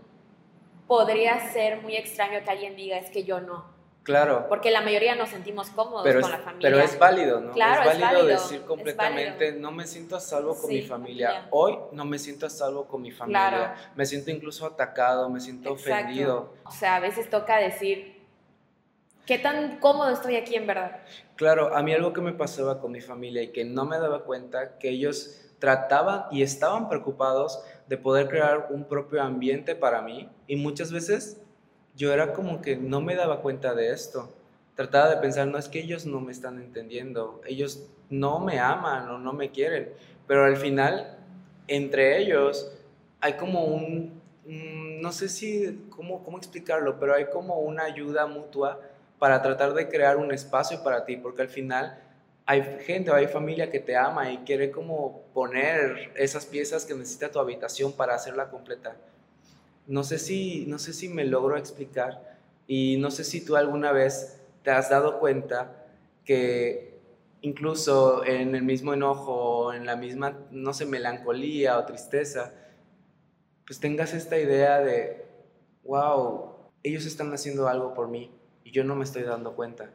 podría 0.86 1.52
ser 1.52 1.82
muy 1.82 1.96
extraño 1.96 2.42
que 2.44 2.50
alguien 2.50 2.76
diga, 2.76 2.98
es 2.98 3.10
que 3.10 3.24
yo 3.24 3.40
no. 3.40 3.80
Claro. 4.02 4.46
Porque 4.48 4.70
la 4.70 4.80
mayoría 4.80 5.14
nos 5.14 5.28
sentimos 5.28 5.70
cómodos 5.70 6.02
con 6.02 6.30
la 6.30 6.38
familia. 6.38 6.70
Pero 6.70 6.80
es 6.80 6.98
válido, 6.98 7.40
¿no? 7.40 7.52
Claro, 7.52 7.90
es 7.90 8.00
válido, 8.00 8.26
decir 8.26 8.62
completamente, 8.62 9.52
no 9.52 9.70
me 9.72 9.86
siento 9.86 10.16
a 10.16 10.20
salvo 10.20 10.56
con 10.56 10.70
mi 10.70 10.82
familia. 10.82 11.46
Hoy 11.50 11.78
no 11.92 12.04
me 12.04 12.18
siento 12.18 12.46
a 12.46 12.50
salvo 12.50 12.86
con 12.86 13.02
mi 13.02 13.12
familia. 13.12 13.74
Me 13.94 14.06
siento 14.06 14.30
incluso 14.30 14.66
atacado, 14.66 15.28
me 15.28 15.40
siento 15.40 15.72
ofendido. 15.72 16.54
O 16.64 16.70
sea, 16.70 16.96
a 16.96 17.00
veces 17.00 17.28
toca 17.28 17.58
decir, 17.58 18.19
¿qué 19.30 19.38
tan 19.38 19.78
cómodo 19.78 20.10
estoy 20.10 20.34
aquí 20.34 20.56
en 20.56 20.66
verdad? 20.66 21.02
Claro, 21.36 21.76
a 21.76 21.84
mí 21.84 21.94
algo 21.94 22.12
que 22.12 22.20
me 22.20 22.32
pasaba 22.32 22.80
con 22.80 22.90
mi 22.90 23.00
familia 23.00 23.40
y 23.40 23.52
que 23.52 23.64
no 23.64 23.84
me 23.84 23.96
daba 23.96 24.24
cuenta, 24.24 24.76
que 24.76 24.88
ellos 24.88 25.40
trataban 25.60 26.24
y 26.32 26.42
estaban 26.42 26.88
preocupados 26.88 27.62
de 27.86 27.96
poder 27.96 28.26
crear 28.26 28.66
un 28.70 28.82
propio 28.82 29.22
ambiente 29.22 29.76
para 29.76 30.02
mí 30.02 30.28
y 30.48 30.56
muchas 30.56 30.90
veces 30.90 31.40
yo 31.94 32.12
era 32.12 32.32
como 32.32 32.60
que 32.60 32.74
no 32.74 33.00
me 33.02 33.14
daba 33.14 33.40
cuenta 33.40 33.72
de 33.72 33.92
esto. 33.92 34.34
Trataba 34.74 35.10
de 35.10 35.18
pensar, 35.18 35.46
no 35.46 35.58
es 35.58 35.68
que 35.68 35.78
ellos 35.78 36.06
no 36.06 36.20
me 36.20 36.32
están 36.32 36.60
entendiendo, 36.60 37.40
ellos 37.46 37.86
no 38.08 38.40
me 38.40 38.58
aman 38.58 39.10
o 39.10 39.18
no 39.18 39.32
me 39.32 39.52
quieren, 39.52 39.90
pero 40.26 40.44
al 40.44 40.56
final, 40.56 41.16
entre 41.68 42.18
ellos, 42.18 42.76
hay 43.20 43.34
como 43.34 43.62
un, 43.66 44.20
no 44.44 45.12
sé 45.12 45.28
si, 45.28 45.86
cómo, 45.88 46.24
cómo 46.24 46.36
explicarlo, 46.36 46.98
pero 46.98 47.14
hay 47.14 47.26
como 47.26 47.60
una 47.60 47.84
ayuda 47.84 48.26
mutua 48.26 48.80
para 49.20 49.42
tratar 49.42 49.74
de 49.74 49.86
crear 49.86 50.16
un 50.16 50.32
espacio 50.32 50.82
para 50.82 51.04
ti, 51.04 51.18
porque 51.18 51.42
al 51.42 51.50
final 51.50 52.02
hay 52.46 52.62
gente 52.80 53.10
o 53.10 53.14
hay 53.14 53.28
familia 53.28 53.70
que 53.70 53.78
te 53.78 53.94
ama 53.94 54.32
y 54.32 54.38
quiere 54.38 54.70
como 54.70 55.24
poner 55.34 56.10
esas 56.16 56.46
piezas 56.46 56.86
que 56.86 56.94
necesita 56.94 57.30
tu 57.30 57.38
habitación 57.38 57.92
para 57.92 58.14
hacerla 58.14 58.48
completa. 58.48 58.96
No 59.86 60.04
sé 60.04 60.18
si, 60.18 60.64
no 60.66 60.78
sé 60.78 60.94
si 60.94 61.10
me 61.10 61.26
logro 61.26 61.58
explicar 61.58 62.38
y 62.66 62.96
no 62.96 63.10
sé 63.10 63.24
si 63.24 63.44
tú 63.44 63.56
alguna 63.56 63.92
vez 63.92 64.40
te 64.64 64.70
has 64.70 64.88
dado 64.88 65.20
cuenta 65.20 65.86
que 66.24 66.98
incluso 67.42 68.24
en 68.24 68.54
el 68.54 68.62
mismo 68.62 68.94
enojo, 68.94 69.74
en 69.74 69.84
la 69.84 69.96
misma, 69.96 70.38
no 70.50 70.72
sé, 70.72 70.86
melancolía 70.86 71.78
o 71.78 71.84
tristeza, 71.84 72.54
pues 73.66 73.80
tengas 73.80 74.14
esta 74.14 74.38
idea 74.38 74.80
de, 74.80 75.26
wow, 75.84 76.54
ellos 76.82 77.04
están 77.04 77.30
haciendo 77.34 77.68
algo 77.68 77.92
por 77.92 78.08
mí 78.08 78.30
y 78.64 78.70
yo 78.70 78.84
no 78.84 78.94
me 78.94 79.04
estoy 79.04 79.22
dando 79.22 79.54
cuenta. 79.54 79.90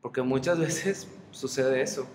Porque 0.00 0.22
muchas 0.22 0.58
veces 0.58 1.08
sucede 1.30 1.82
eso. 1.82 2.06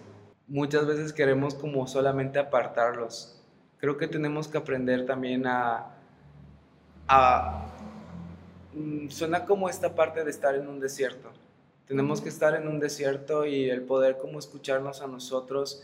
Muchas 0.48 0.86
veces 0.86 1.13
queremos 1.13 1.55
como 1.55 1.88
solamente 1.88 2.39
apartarlos. 2.39 3.41
Creo 3.77 3.98
que 3.98 4.08
tenemos 4.08 4.48
que 4.48 4.58
aprender 4.58 5.05
también 5.05 5.46
a 5.48 5.89
Mm, 8.74 9.10
suena 9.10 9.46
como 9.46 9.70
esta 9.70 9.96
parte 9.96 10.24
de 10.24 10.32
estar 10.32 10.55
en 10.55 10.67
un 10.67 10.79
desierto. 10.79 11.29
Tenemos 11.86 12.22
que 12.22 12.29
estar 12.29 12.55
en 12.55 12.67
un 12.67 12.79
desierto 12.79 13.46
y 13.46 13.70
el 13.70 13.84
poder 13.84 14.17
como 14.17 14.39
escucharnos 14.39 15.01
a 15.01 15.08
nosotros 15.08 15.84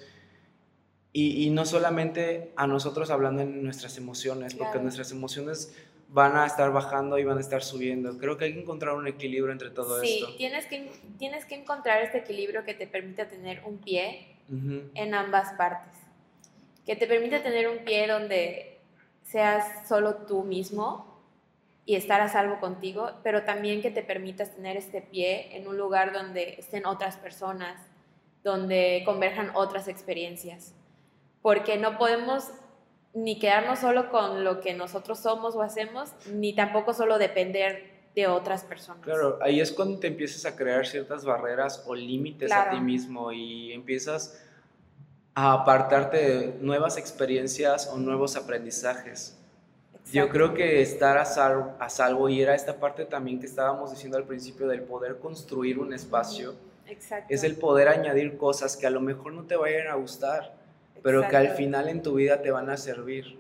y, 1.12 1.50
no 1.50 1.65
solamente 1.65 2.53
a 2.55 2.67
nosotros 2.67 3.09
hablando 3.09 3.41
en 3.41 3.63
nuestras 3.63 3.98
emociones, 3.98 4.53
porque 4.53 4.79
nuestras 4.79 5.12
emociones 5.12 5.75
van 6.12 6.36
a 6.36 6.46
estar 6.46 6.72
bajando 6.72 7.18
y 7.20 7.24
van 7.24 7.38
a 7.38 7.42
estar 7.42 7.63
subiendo. 7.63 8.18
Creo 8.18 8.38
que 8.38 8.46
hay 8.46 8.54
que 8.54 8.62
encontrar 8.62 8.96
un 8.96 9.08
equilibrio 9.08 9.51
entre 9.51 9.70
todo 9.70 10.01
esto. 10.01 10.28
Sí, 10.28 10.36
tienes 10.38 10.66
que, 10.66 10.92
tienes 11.18 11.46
que 11.46 11.56
encontrar 11.56 12.01
este 12.01 12.18
equilibrio 12.18 12.63
que 12.63 12.74
te 12.74 12.88
permita 12.88 13.28
tener 13.28 13.63
un 13.66 13.78
pie 13.78 14.36
en 14.50 15.13
ambas 15.13 15.54
partes. 15.54 15.94
Que 16.86 16.96
te 16.96 17.06
permita 17.06 17.44
tener 17.44 17.70
un 17.70 17.86
pie 17.86 18.08
donde 18.08 18.80
seas 19.22 19.88
solo 19.88 20.16
tú 20.16 20.44
mismo 20.44 21.22
y 21.86 21.96
estar 21.96 22.22
a 22.22 22.28
salvo 22.28 22.60
contigo, 22.60 23.12
pero 23.24 23.44
también 23.44 23.82
que 23.82 23.92
te 23.92 24.01
permitas 24.01 24.56
tener 24.56 24.78
este 24.78 25.01
pie 25.01 25.56
en 25.56 25.68
un 25.68 25.78
lugar 25.78 26.13
donde 26.13 26.56
estén 26.58 26.88
otras 26.88 27.18
personas, 27.18 27.80
donde 28.44 29.04
converjan 29.06 29.51
otras 29.54 29.88
experiencias, 29.88 30.74
porque 31.44 31.78
no 31.78 32.00
podemos 32.00 32.51
ni 33.13 33.39
quedarnos 33.39 33.80
solo 33.80 34.10
con 34.10 34.44
lo 34.44 34.62
que 34.62 34.74
nosotros 34.74 35.20
somos 35.20 35.56
o 35.56 35.62
hacemos, 35.62 36.12
ni 36.32 36.54
tampoco 36.54 36.94
solo 36.94 37.18
depender 37.18 38.00
de 38.16 38.28
otras 38.28 38.63
personas. 38.63 39.04
Claro, 39.04 39.39
ahí 39.42 39.60
es 39.60 39.72
cuando 39.72 40.00
te 40.00 40.08
empiezas 40.08 40.46
a 40.46 40.56
crear 40.56 40.86
ciertas 40.86 41.25
barreras 41.25 41.84
o 41.88 41.96
límites 41.96 42.51
a 42.51 42.70
ti 42.70 42.80
mismo 42.80 43.32
y 43.32 43.72
empiezas 43.72 44.42
a 45.36 45.54
apartarte 45.54 46.18
de 46.18 46.58
nuevas 46.62 46.98
experiencias 46.98 47.88
o 47.88 47.98
nuevos 47.98 48.36
aprendizajes. 48.36 49.36
Yo 50.12 50.30
creo 50.30 50.56
que 50.56 50.82
estar 50.82 51.20
a 51.20 51.25
salvo, 51.25 51.75
a 51.80 51.88
salvo, 51.89 52.30
y 52.30 52.42
era 52.42 52.56
esta 52.56 52.80
parte 52.80 53.06
también 53.06 53.39
que 53.39 53.46
estábamos 53.46 53.92
diciendo 53.92 54.18
al 54.18 54.24
principio 54.24 54.68
del 54.68 54.82
poder 54.82 55.20
construir 55.20 55.78
un 55.78 55.94
espacio, 55.94 56.56
es 57.30 57.44
el 57.44 57.56
poder 57.58 57.88
añadir 57.88 58.38
cosas 58.38 58.75
que 58.75 58.88
a 58.88 58.89
lo 58.89 59.01
mejor 59.01 59.34
no 59.34 59.44
te 59.44 59.56
vayan 59.56 59.88
a 59.88 59.94
gustar, 59.94 60.56
pero 61.03 61.27
que 61.27 61.38
al 61.38 61.50
final 61.50 61.88
en 61.89 62.01
tu 62.01 62.15
vida 62.15 62.41
te 62.41 62.51
van 62.51 62.70
a 62.70 62.77
servir. 62.77 63.39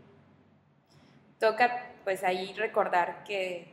Toca 1.39 1.85
pues 2.03 2.23
ahí 2.23 2.53
recordar 2.53 3.23
que 3.23 3.67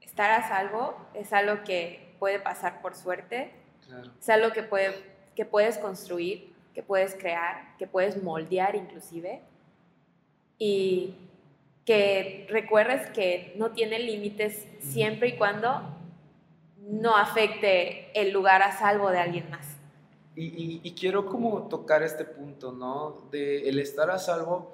estar 0.00 0.30
a 0.30 0.48
salvo 0.48 0.96
es 1.14 1.32
algo 1.32 1.62
que 1.64 2.14
puede 2.18 2.38
pasar 2.38 2.82
por 2.82 2.94
suerte, 2.94 3.52
es 4.20 4.28
algo 4.28 4.52
que, 4.52 4.62
puede, 4.62 4.94
que 5.34 5.44
puedes 5.44 5.78
construir, 5.78 6.52
que 6.74 6.82
puedes 6.82 7.14
crear, 7.14 7.76
que 7.78 7.86
puedes 7.86 8.22
moldear 8.22 8.76
inclusive. 8.76 9.40
Y 10.58 11.14
que 11.84 12.46
recuerdes 12.50 13.10
que 13.10 13.54
no 13.56 13.72
tiene 13.72 13.98
límites 13.98 14.66
siempre 14.80 15.28
y 15.28 15.36
cuando 15.36 15.96
no 16.78 17.16
afecte 17.16 18.10
el 18.20 18.30
lugar 18.32 18.62
a 18.62 18.72
salvo 18.78 19.10
de 19.10 19.18
alguien 19.18 19.50
más. 19.50 19.79
Y, 20.42 20.94
quiero 20.98 21.26
como 21.26 21.68
tocar 21.68 22.02
este 22.02 22.24
punto, 22.24 22.72
¿no? 22.72 23.28
De 23.30 23.68
el 23.68 23.78
estar 23.78 24.10
a 24.10 24.18
salvo 24.18 24.72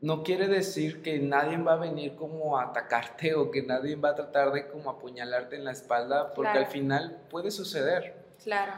no 0.00 0.24
quiere 0.24 0.48
decir 0.48 1.00
que 1.00 1.20
nadie 1.20 1.56
va 1.58 1.74
a 1.74 1.76
venir 1.76 2.16
como 2.16 2.58
a 2.58 2.64
atacarte 2.64 3.34
o 3.36 3.50
que 3.50 3.62
nadie 3.62 3.94
va 3.94 4.10
a 4.10 4.14
tratar 4.16 4.52
de 4.52 4.66
como 4.68 4.90
apuñalarte 4.90 5.56
en 5.56 5.64
la 5.64 5.70
espalda, 5.70 6.34
porque 6.34 6.58
al 6.58 6.66
final 6.66 7.22
puede 7.30 7.52
suceder. 7.52 8.14
Claro. 8.42 8.72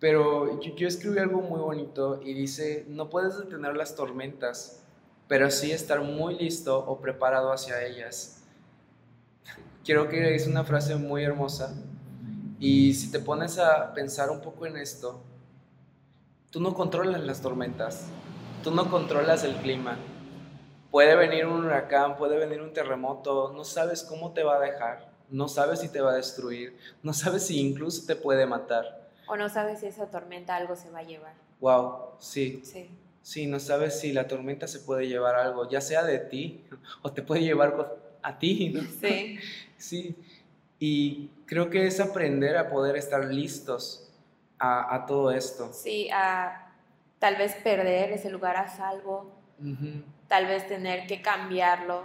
Pero 0.00 0.60
yo, 0.60 0.74
yo 0.74 0.88
escribí 0.88 1.18
algo 1.18 1.40
muy 1.40 1.60
bonito 1.60 2.20
y 2.22 2.34
dice, 2.34 2.84
no 2.88 3.08
puedes 3.08 3.38
detener 3.38 3.76
las 3.76 3.94
tormentas, 3.94 4.82
pero 5.28 5.50
sí 5.50 5.70
estar 5.70 6.02
muy 6.02 6.36
listo 6.36 6.78
o 6.78 7.00
preparado 7.00 7.52
hacia 7.52 7.82
ellas. 7.84 8.42
Quiero 9.84 10.08
que 10.08 10.34
es 10.34 10.48
una 10.48 10.64
frase 10.64 10.96
muy 10.96 11.22
hermosa 11.22 11.74
y 12.60 12.92
si 12.94 13.10
te 13.10 13.20
pones 13.20 13.58
a 13.58 13.94
pensar 13.94 14.30
un 14.30 14.40
poco 14.40 14.66
en 14.66 14.76
esto, 14.76 15.22
tú 16.50 16.60
no 16.60 16.74
controlas 16.74 17.22
las 17.22 17.42
tormentas, 17.42 18.06
tú 18.64 18.70
no 18.70 18.90
controlas 18.90 19.44
el 19.44 19.56
clima. 19.56 19.98
Puede 20.90 21.14
venir 21.14 21.46
un 21.46 21.66
huracán, 21.66 22.16
puede 22.16 22.38
venir 22.38 22.62
un 22.62 22.72
terremoto, 22.72 23.52
no 23.54 23.64
sabes 23.64 24.02
cómo 24.02 24.32
te 24.32 24.42
va 24.42 24.56
a 24.56 24.60
dejar, 24.60 25.10
no 25.28 25.48
sabes 25.48 25.80
si 25.80 25.90
te 25.90 26.00
va 26.00 26.12
a 26.12 26.16
destruir, 26.16 26.78
no 27.02 27.12
sabes 27.12 27.46
si 27.46 27.60
incluso 27.60 28.06
te 28.06 28.16
puede 28.16 28.46
matar. 28.46 29.10
O 29.26 29.36
no 29.36 29.50
sabes 29.50 29.80
si 29.80 29.86
esa 29.86 30.06
tormenta 30.06 30.56
algo 30.56 30.74
se 30.76 30.90
va 30.90 31.00
a 31.00 31.02
llevar. 31.02 31.34
Wow, 31.60 32.12
sí. 32.18 32.62
Sí. 32.64 32.88
Sí, 33.20 33.46
no 33.46 33.60
sabes 33.60 34.00
si 34.00 34.14
la 34.14 34.26
tormenta 34.26 34.66
se 34.66 34.78
puede 34.78 35.06
llevar 35.06 35.34
algo, 35.34 35.68
ya 35.68 35.82
sea 35.82 36.02
de 36.02 36.18
ti 36.18 36.64
o 37.02 37.12
te 37.12 37.20
puede 37.20 37.42
llevar 37.42 37.98
a 38.22 38.38
ti. 38.38 38.88
Sí. 38.98 39.38
sí. 39.76 40.16
Y 40.78 41.28
creo 41.44 41.68
que 41.68 41.86
es 41.86 42.00
aprender 42.00 42.56
a 42.56 42.70
poder 42.70 42.96
estar 42.96 43.26
listos 43.26 44.07
a, 44.58 44.94
a 44.94 45.06
todo 45.06 45.30
esto. 45.30 45.72
Sí, 45.72 46.08
a 46.12 46.72
tal 47.18 47.36
vez 47.36 47.54
perder 47.56 48.12
ese 48.12 48.30
lugar 48.30 48.56
a 48.56 48.68
salvo, 48.68 49.32
tal 50.28 50.46
vez 50.46 50.66
tener 50.66 51.06
que 51.06 51.20
cambiarlo. 51.20 52.04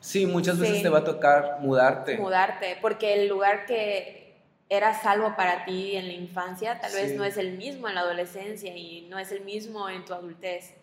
Sí, 0.00 0.26
muchas 0.26 0.58
veces 0.58 0.82
te 0.82 0.88
va 0.88 0.98
a 0.98 1.04
tocar 1.04 1.58
mudarte. 1.60 2.18
Mudarte, 2.18 2.76
porque 2.82 3.14
el 3.14 3.28
lugar 3.28 3.66
que 3.66 4.42
era 4.68 4.94
salvo 4.94 5.36
para 5.36 5.64
ti 5.64 5.94
en 5.96 6.08
la 6.08 6.14
infancia 6.14 6.80
tal 6.80 6.92
vez 6.92 7.14
no 7.14 7.24
es 7.24 7.36
el 7.36 7.56
mismo 7.56 7.88
en 7.88 7.94
la 7.94 8.00
adolescencia 8.00 8.76
y 8.76 9.02
no 9.08 9.18
es 9.18 9.30
el 9.30 9.44
mismo 9.44 9.88
en 9.88 10.04
tu 10.04 10.14
adultez. 10.14 10.74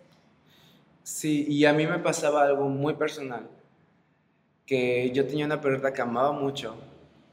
Sí, 1.04 1.46
y 1.50 1.66
a 1.66 1.74
mí 1.74 1.86
me 1.88 2.00
pasaba 2.00 2.44
algo 2.44 2.70
muy 2.70 2.94
personal, 2.94 3.48
que 4.66 5.12
yo 5.12 5.26
tenía 5.28 5.46
una 5.46 5.60
perrita 5.60 5.92
que 5.92 6.02
amaba 6.02 6.32
mucho. 6.32 6.76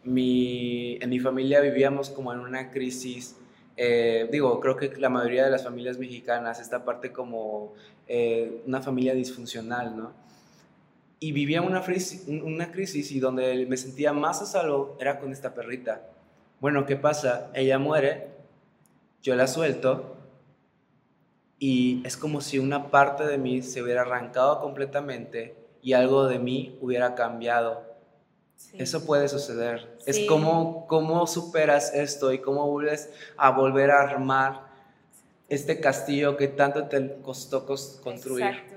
Mi, 0.05 0.97
en 1.01 1.11
mi 1.11 1.19
familia 1.19 1.61
vivíamos 1.61 2.11
como 2.11 2.33
en 2.33 2.41
una 2.41 2.71
crisis 2.71 3.37
eh, 3.81 4.29
digo, 4.33 4.59
creo 4.59 4.77
que 4.77 4.97
la 4.97 5.09
mayoría 5.09 5.45
de 5.45 5.53
las 5.53 5.63
familias 5.63 5.99
mexicanas, 5.99 6.59
esta 6.59 6.85
parte 6.85 7.13
como 7.13 7.75
eh, 8.09 8.61
una 8.67 8.83
familia 8.83 9.15
disfuncional, 9.15 9.97
¿no? 9.97 10.13
Y 11.21 11.31
vivía 11.31 11.63
una, 11.63 11.85
una 12.43 12.73
crisis 12.73 13.13
y 13.13 13.21
donde 13.21 13.67
me 13.67 13.77
sentía 13.77 14.13
más 14.13 14.43
a 14.43 14.47
salvo 14.47 14.97
era 14.99 15.21
con 15.21 15.31
esta 15.31 15.55
perrita. 15.55 16.03
Bueno, 16.61 16.87
¿qué 16.87 16.97
pasa? 16.97 17.53
Ella 17.55 17.79
muere, 17.79 18.31
yo 19.23 19.37
la 19.37 19.47
suelto 19.47 20.17
y 21.61 22.03
es 22.05 22.17
como 22.17 22.41
si 22.41 22.59
una 22.59 22.91
parte 22.91 23.27
de 23.27 23.39
mí 23.39 23.63
se 23.63 23.81
hubiera 23.81 24.03
arrancado 24.03 24.61
completamente 24.61 25.55
y 25.83 25.93
algo 25.93 26.27
de 26.27 26.41
mí 26.41 26.77
hubiera 26.81 27.15
cambiado 27.15 27.88
eso 28.73 29.05
puede 29.05 29.29
suceder. 29.29 29.99
Es 30.07 30.21
como 30.29 30.87
cómo 30.87 31.27
superas 31.27 31.95
esto 31.95 32.33
y 32.33 32.41
cómo 32.41 32.69
vuelves 32.71 33.11
a 33.37 33.51
volver 33.51 33.91
a 33.91 34.03
armar 34.03 34.69
este 35.49 35.81
castillo 35.81 36.37
que 36.37 36.49
tanto 36.49 36.89
te 36.89 37.21
costó 37.23 37.65
construir. 37.67 38.45
Exacto. 38.45 38.77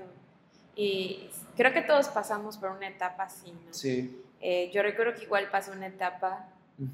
Y 0.74 1.30
creo 1.56 1.72
que 1.72 1.82
todos 1.82 2.08
pasamos 2.08 2.56
por 2.56 2.70
una 2.70 2.88
etapa 2.88 3.24
así, 3.24 3.52
¿no? 3.52 3.72
Sí. 3.72 4.22
Eh, 4.40 4.70
yo 4.72 4.82
recuerdo 4.82 5.14
que 5.14 5.24
igual 5.24 5.48
pasó 5.50 5.72
una 5.72 5.86
etapa 5.86 6.48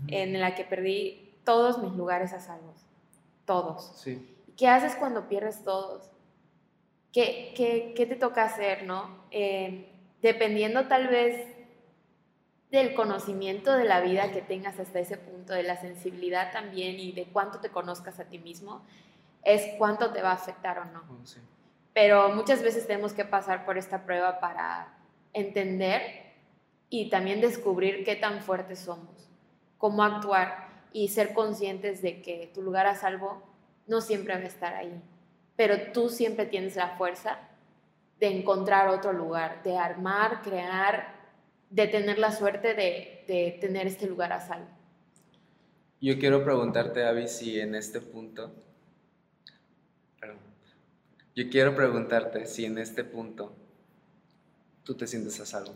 en 0.08 0.38
la 0.38 0.54
que 0.54 0.64
perdí 0.64 1.34
todos 1.44 1.78
mis 1.78 1.92
lugares 1.92 2.32
a 2.32 2.40
salvo. 2.40 2.74
Todos. 3.46 3.92
Sí. 3.96 4.36
¿Qué 4.56 4.68
haces 4.68 4.96
cuando 4.96 5.28
pierdes 5.28 5.62
todos? 5.62 6.10
¿Qué, 7.12 7.54
qué, 7.56 7.94
qué 7.96 8.04
te 8.04 8.16
toca 8.16 8.44
hacer, 8.44 8.82
no? 8.82 9.24
Eh, 9.30 9.88
dependiendo 10.20 10.88
tal 10.88 11.08
vez 11.08 11.46
del 12.70 12.94
conocimiento 12.94 13.72
de 13.72 13.84
la 13.84 14.00
vida 14.00 14.30
que 14.30 14.42
tengas 14.42 14.78
hasta 14.78 15.00
ese 15.00 15.16
punto, 15.16 15.54
de 15.54 15.62
la 15.62 15.80
sensibilidad 15.80 16.52
también 16.52 16.98
y 16.98 17.12
de 17.12 17.26
cuánto 17.26 17.60
te 17.60 17.70
conozcas 17.70 18.20
a 18.20 18.24
ti 18.24 18.38
mismo, 18.38 18.82
es 19.42 19.62
cuánto 19.78 20.12
te 20.12 20.20
va 20.20 20.30
a 20.30 20.34
afectar 20.34 20.78
o 20.78 20.84
no. 20.86 21.00
Oh, 21.10 21.40
Pero 21.94 22.28
muchas 22.30 22.62
veces 22.62 22.86
tenemos 22.86 23.12
que 23.12 23.24
pasar 23.24 23.64
por 23.64 23.78
esta 23.78 24.04
prueba 24.04 24.40
para 24.40 24.94
entender 25.32 26.02
y 26.90 27.08
también 27.08 27.40
descubrir 27.40 28.04
qué 28.04 28.16
tan 28.16 28.42
fuertes 28.42 28.80
somos, 28.80 29.30
cómo 29.78 30.02
actuar 30.02 30.68
y 30.92 31.08
ser 31.08 31.32
conscientes 31.32 32.02
de 32.02 32.20
que 32.20 32.50
tu 32.54 32.62
lugar 32.62 32.86
a 32.86 32.94
salvo 32.94 33.42
no 33.86 34.00
siempre 34.00 34.34
va 34.34 34.40
a 34.40 34.46
estar 34.46 34.74
ahí, 34.74 35.02
pero 35.56 35.92
tú 35.92 36.10
siempre 36.10 36.44
tienes 36.44 36.76
la 36.76 36.96
fuerza 36.96 37.38
de 38.20 38.28
encontrar 38.38 38.88
otro 38.88 39.12
lugar, 39.12 39.62
de 39.62 39.78
armar, 39.78 40.42
crear 40.42 41.17
de 41.70 41.86
tener 41.86 42.18
la 42.18 42.32
suerte 42.32 42.74
de, 42.74 43.58
tener 43.60 43.86
este 43.86 44.06
lugar 44.06 44.32
a 44.32 44.40
salvo. 44.40 44.68
Yo 46.00 46.18
quiero 46.18 46.44
preguntarte, 46.44 47.04
Avi, 47.04 47.28
si 47.28 47.60
en 47.60 47.74
este 47.74 48.00
punto, 48.00 48.52
yo 51.34 51.48
quiero 51.50 51.74
preguntarte 51.74 52.46
si 52.46 52.64
en 52.64 52.78
este 52.78 53.04
punto 53.04 53.54
tú 54.84 54.94
te 54.94 55.06
sientes 55.06 55.38
a 55.40 55.46
salvo. 55.46 55.74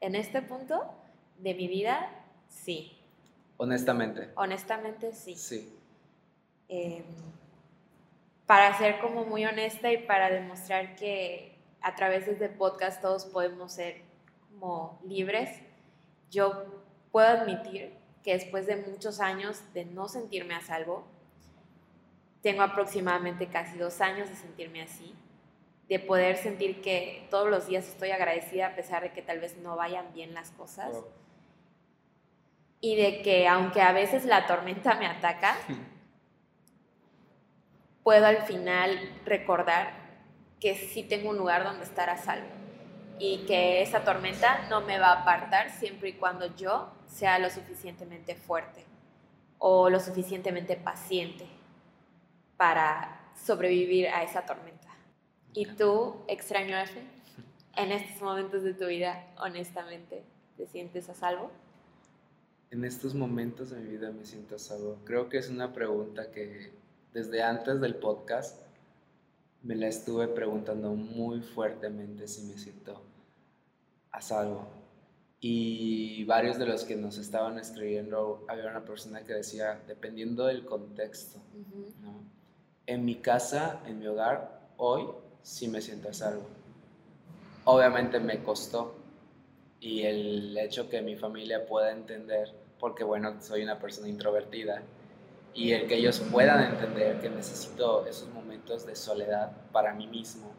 En 0.00 0.14
este 0.14 0.42
punto 0.42 0.80
de 1.38 1.54
mi 1.54 1.66
vida, 1.66 2.10
sí. 2.48 2.96
Honestamente. 3.56 4.30
Honestamente, 4.34 5.12
sí. 5.12 5.34
Sí. 5.34 5.74
Em, 6.68 7.02
para 8.46 8.76
ser 8.78 9.00
como 9.00 9.24
muy 9.24 9.44
honesta 9.44 9.92
y 9.92 9.98
para 10.06 10.30
demostrar 10.30 10.96
que 10.96 11.54
a 11.80 11.94
través 11.94 12.26
de 12.26 12.32
este 12.32 12.48
podcast 12.48 13.02
todos 13.02 13.26
podemos 13.26 13.72
ser 13.72 14.02
como 14.58 15.00
libres, 15.06 15.50
yo 16.30 16.64
puedo 17.12 17.28
admitir 17.28 17.94
que 18.22 18.34
después 18.34 18.66
de 18.66 18.76
muchos 18.76 19.20
años 19.20 19.62
de 19.72 19.84
no 19.84 20.08
sentirme 20.08 20.54
a 20.54 20.60
salvo, 20.60 21.04
tengo 22.42 22.62
aproximadamente 22.62 23.46
casi 23.46 23.78
dos 23.78 24.00
años 24.00 24.28
de 24.28 24.34
sentirme 24.34 24.82
así, 24.82 25.14
de 25.88 25.98
poder 25.98 26.36
sentir 26.36 26.82
que 26.82 27.26
todos 27.30 27.48
los 27.48 27.66
días 27.66 27.88
estoy 27.88 28.10
agradecida 28.10 28.68
a 28.68 28.74
pesar 28.74 29.02
de 29.02 29.12
que 29.12 29.22
tal 29.22 29.40
vez 29.40 29.56
no 29.58 29.76
vayan 29.76 30.12
bien 30.12 30.34
las 30.34 30.50
cosas. 30.50 30.94
Y 32.80 32.96
de 32.96 33.22
que 33.22 33.48
aunque 33.48 33.80
a 33.80 33.92
veces 33.92 34.24
la 34.24 34.46
tormenta 34.46 34.94
me 34.94 35.06
ataca, 35.06 35.56
puedo 38.02 38.26
al 38.26 38.42
final 38.42 39.20
recordar 39.24 39.92
que 40.60 40.74
sí 40.74 41.02
tengo 41.02 41.30
un 41.30 41.38
lugar 41.38 41.64
donde 41.64 41.84
estar 41.84 42.10
a 42.10 42.18
salvo 42.18 42.57
y 43.18 43.38
que 43.46 43.82
esa 43.82 44.04
tormenta 44.04 44.68
no 44.68 44.80
me 44.82 44.98
va 44.98 45.12
a 45.12 45.22
apartar 45.22 45.70
siempre 45.70 46.10
y 46.10 46.12
cuando 46.14 46.54
yo 46.56 46.92
sea 47.06 47.38
lo 47.38 47.50
suficientemente 47.50 48.34
fuerte 48.34 48.84
o 49.58 49.90
lo 49.90 50.00
suficientemente 50.00 50.76
paciente 50.76 51.46
para 52.56 53.32
sobrevivir 53.34 54.08
a 54.08 54.22
esa 54.22 54.42
tormenta. 54.42 54.88
¿Y 55.52 55.66
tú, 55.66 56.16
extraño 56.28 56.76
en 57.76 57.92
estos 57.92 58.22
momentos 58.22 58.62
de 58.62 58.74
tu 58.74 58.86
vida, 58.86 59.26
honestamente, 59.40 60.24
te 60.56 60.66
sientes 60.66 61.08
a 61.08 61.14
salvo? 61.14 61.50
En 62.70 62.84
estos 62.84 63.14
momentos 63.14 63.70
de 63.70 63.80
mi 63.80 63.90
vida 63.90 64.10
me 64.10 64.24
siento 64.24 64.56
a 64.56 64.58
salvo. 64.58 64.98
Creo 65.04 65.28
que 65.28 65.38
es 65.38 65.48
una 65.48 65.72
pregunta 65.72 66.30
que 66.30 66.72
desde 67.14 67.42
antes 67.42 67.80
del 67.80 67.96
podcast 67.96 68.60
me 69.62 69.74
la 69.74 69.88
estuve 69.88 70.28
preguntando 70.28 70.94
muy 70.94 71.40
fuertemente 71.40 72.28
si 72.28 72.42
me 72.42 72.58
siento 72.58 73.02
a 74.18 74.20
salvo. 74.20 74.66
Y 75.40 76.24
varios 76.24 76.58
de 76.58 76.66
los 76.66 76.84
que 76.84 76.96
nos 76.96 77.16
estaban 77.16 77.58
escribiendo, 77.58 78.44
había 78.48 78.66
una 78.66 78.84
persona 78.84 79.22
que 79.22 79.34
decía, 79.34 79.80
dependiendo 79.86 80.46
del 80.46 80.64
contexto, 80.64 81.38
en 82.86 83.04
mi 83.04 83.16
casa, 83.16 83.80
en 83.86 84.00
mi 84.00 84.08
hogar, 84.08 84.70
hoy 84.76 85.06
sí 85.42 85.68
me 85.68 85.80
siento 85.80 86.08
a 86.08 86.12
salvo. 86.12 86.46
Obviamente 87.64 88.18
me 88.18 88.42
costó 88.42 88.96
y 89.78 90.02
el 90.02 90.58
hecho 90.58 90.88
que 90.88 91.00
mi 91.02 91.14
familia 91.14 91.64
pueda 91.66 91.92
entender, 91.92 92.52
porque 92.80 93.04
bueno, 93.04 93.40
soy 93.40 93.62
una 93.62 93.78
persona 93.78 94.08
introvertida, 94.08 94.82
y 95.54 95.72
el 95.72 95.86
que 95.86 95.96
ellos 95.96 96.20
puedan 96.32 96.74
entender 96.74 97.20
que 97.20 97.30
necesito 97.30 98.06
esos 98.06 98.28
momentos 98.30 98.86
de 98.86 98.96
soledad 98.96 99.52
para 99.70 99.94
mí 99.94 100.08
mismo, 100.08 100.50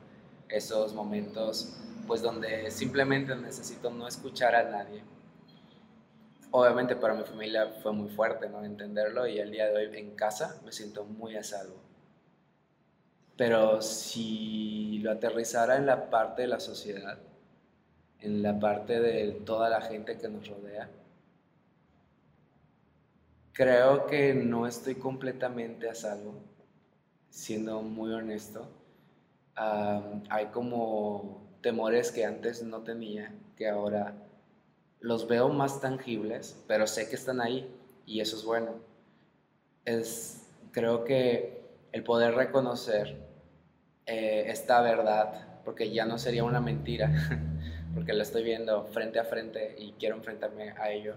esos 0.47 0.93
momentos 0.93 1.77
pues 2.09 2.23
donde 2.23 2.71
simplemente 2.71 3.35
necesito 3.35 3.91
no 3.91 4.07
escuchar 4.07 4.55
a 4.55 4.63
nadie. 4.63 5.03
Obviamente 6.49 6.95
para 6.95 7.13
mi 7.13 7.23
familia 7.23 7.67
fue 7.83 7.93
muy 7.93 8.09
fuerte 8.09 8.49
no 8.49 8.65
entenderlo 8.65 9.27
y 9.27 9.37
el 9.37 9.51
día 9.51 9.67
de 9.67 9.75
hoy 9.77 9.95
en 9.95 10.15
casa 10.15 10.59
me 10.65 10.71
siento 10.71 11.05
muy 11.05 11.35
a 11.35 11.43
salvo. 11.43 11.75
Pero 13.37 13.83
si 13.83 14.97
lo 15.03 15.11
aterrizara 15.11 15.77
en 15.77 15.85
la 15.85 16.09
parte 16.09 16.41
de 16.41 16.47
la 16.47 16.59
sociedad, 16.59 17.19
en 18.21 18.41
la 18.41 18.59
parte 18.59 18.99
de 18.99 19.31
toda 19.45 19.69
la 19.69 19.81
gente 19.81 20.17
que 20.17 20.29
nos 20.29 20.47
rodea, 20.47 20.89
creo 23.53 24.07
que 24.07 24.33
no 24.33 24.65
estoy 24.65 24.95
completamente 24.95 25.87
a 25.87 25.93
salvo, 25.93 26.41
siendo 27.29 27.83
muy 27.83 28.11
honesto. 28.13 28.67
hay 29.55 30.47
como 30.47 31.48
temores 31.61 32.11
que 32.11 32.25
antes 32.25 32.63
no 32.63 32.81
tenía, 32.81 33.33
que 33.57 33.67
ahora 33.69 34.15
los 34.99 35.27
veo 35.27 35.49
más 35.49 35.81
tangibles, 35.81 36.57
pero 36.67 36.87
sé 36.87 37.09
que 37.09 37.15
están 37.15 37.41
ahí 37.41 37.69
y 38.05 38.21
eso 38.21 38.35
es 38.35 38.43
bueno. 38.43 38.75
Es, 39.85 40.47
creo 40.71 41.03
que 41.03 41.61
el 41.91 42.03
poder 42.03 42.35
reconocer 42.35 43.17
eh, 44.05 44.45
esta 44.47 44.81
verdad, 44.81 45.61
porque 45.63 45.91
ya 45.91 46.05
no 46.05 46.17
sería 46.17 46.43
una 46.43 46.59
mentira, 46.59 47.11
porque 47.93 48.13
la 48.13 48.23
estoy 48.23 48.43
viendo 48.43 48.85
frente 48.85 49.19
a 49.19 49.23
frente 49.23 49.75
y 49.77 49.93
quiero 49.93 50.15
enfrentarme 50.15 50.71
a 50.71 50.91
ello. 50.91 51.15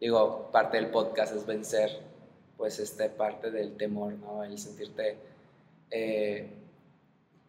Digo, 0.00 0.50
parte 0.52 0.76
del 0.76 0.90
podcast 0.90 1.34
es 1.34 1.46
vencer, 1.46 1.90
pues, 2.56 2.78
esta 2.78 3.08
parte 3.08 3.50
del 3.50 3.76
temor, 3.76 4.14
¿no? 4.14 4.44
El 4.44 4.58
sentirte, 4.58 5.16
eh, 5.90 6.48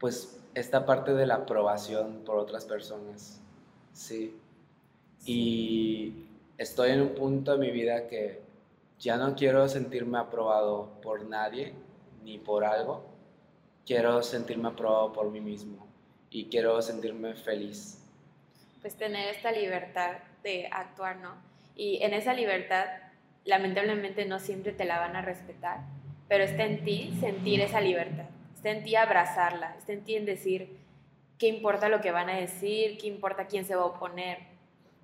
pues, 0.06 0.39
esta 0.54 0.86
parte 0.86 1.15
de 1.15 1.26
la 1.26 1.34
aprobación 1.34 2.22
por 2.24 2.38
otras 2.38 2.63
personas, 2.63 3.41
sí. 3.91 4.38
Y 5.26 6.28
estoy 6.60 6.91
en 6.91 7.02
un 7.02 7.15
punto 7.15 7.54
de 7.54 7.58
mi 7.58 7.72
vida 7.72 8.06
que 8.06 8.39
ya 9.00 9.18
no 9.18 9.36
quiero 9.36 9.68
sentirme 9.68 10.20
aprobado 10.20 10.91
por 11.02 11.26
nadie 11.26 11.74
ni 12.24 12.38
por 12.38 12.65
algo, 12.65 13.04
quiero 13.84 14.22
sentirme 14.22 14.68
aprobado 14.68 15.12
por 15.12 15.32
mí 15.32 15.41
mismo 15.41 15.88
y 16.30 16.50
quiero 16.50 16.80
sentirme 16.84 17.34
feliz. 17.34 17.98
Pues 18.82 18.94
tener 18.94 19.34
esta 19.34 19.52
libertad 19.52 20.18
de 20.44 20.68
actuar, 20.72 21.15
¿no? 21.15 21.32
Y 21.76 21.98
en 22.04 22.13
esa 22.13 22.36
libertad, 22.36 22.86
lamentablemente 23.44 24.26
no 24.26 24.38
siempre 24.38 24.72
te 24.72 24.86
la 24.86 25.00
van 25.00 25.15
a 25.15 25.24
respetar, 25.24 25.80
pero 26.28 26.44
está 26.44 26.63
en 26.63 26.86
ti 26.86 27.18
sentir 27.20 27.60
esa 27.62 27.82
libertad, 27.82 28.26
está 28.65 28.80
en 28.80 28.84
ti 28.84 28.95
abrazarla, 28.95 29.75
está 29.78 29.93
en 29.93 30.04
ti 30.04 30.15
en 30.15 30.25
decir 30.25 30.75
qué 31.38 31.47
importa 31.47 31.88
lo 31.88 32.01
que 32.01 32.10
van 32.10 32.32
a 32.32 32.38
decir, 32.38 32.97
qué 32.97 33.06
importa 33.06 33.45
quién 33.45 33.63
se 33.63 33.75
va 33.75 33.84
a 33.84 33.86
oponer, 33.86 34.39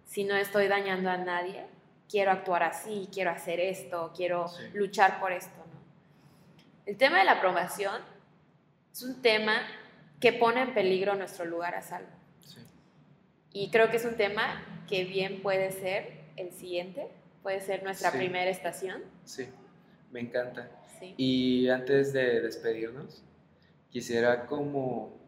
si 0.03 0.23
no 0.23 0.35
estoy 0.35 0.67
dañando 0.67 1.11
a 1.11 1.17
nadie, 1.17 1.67
quiero 2.09 2.31
actuar 2.31 2.63
así, 2.63 3.07
quiero 3.13 3.29
hacer 3.29 3.59
esto, 3.59 4.13
quiero 4.17 4.47
luchar 4.73 5.19
por 5.19 5.31
esto, 5.31 5.55
¿no? 5.57 5.79
El 6.87 6.97
tema 6.97 7.19
de 7.19 7.25
la 7.25 7.33
aprobación 7.33 8.01
es 8.91 9.03
un 9.03 9.21
tema 9.21 9.61
que 10.19 10.33
pone 10.33 10.63
en 10.63 10.73
peligro 10.73 11.13
nuestro 11.13 11.45
lugar 11.45 11.75
a 11.75 11.83
salvo. 11.83 12.09
Y 13.53 13.69
creo 13.69 13.91
que 13.91 13.97
es 13.97 14.05
un 14.05 14.17
tema 14.17 14.65
que 14.89 15.03
bien 15.03 15.43
puede 15.43 15.69
ser 15.69 16.23
el 16.35 16.51
siguiente, 16.51 17.09
puede 17.43 17.61
ser 17.61 17.83
nuestra 17.83 18.11
primera 18.11 18.49
estación. 18.49 19.03
Sí, 19.23 19.47
me 20.09 20.19
encanta. 20.19 20.67
Y 21.15 21.69
antes 21.69 22.11
de 22.11 22.41
despedirnos, 22.41 23.23
quisiera 23.91 24.45
como 24.47 25.19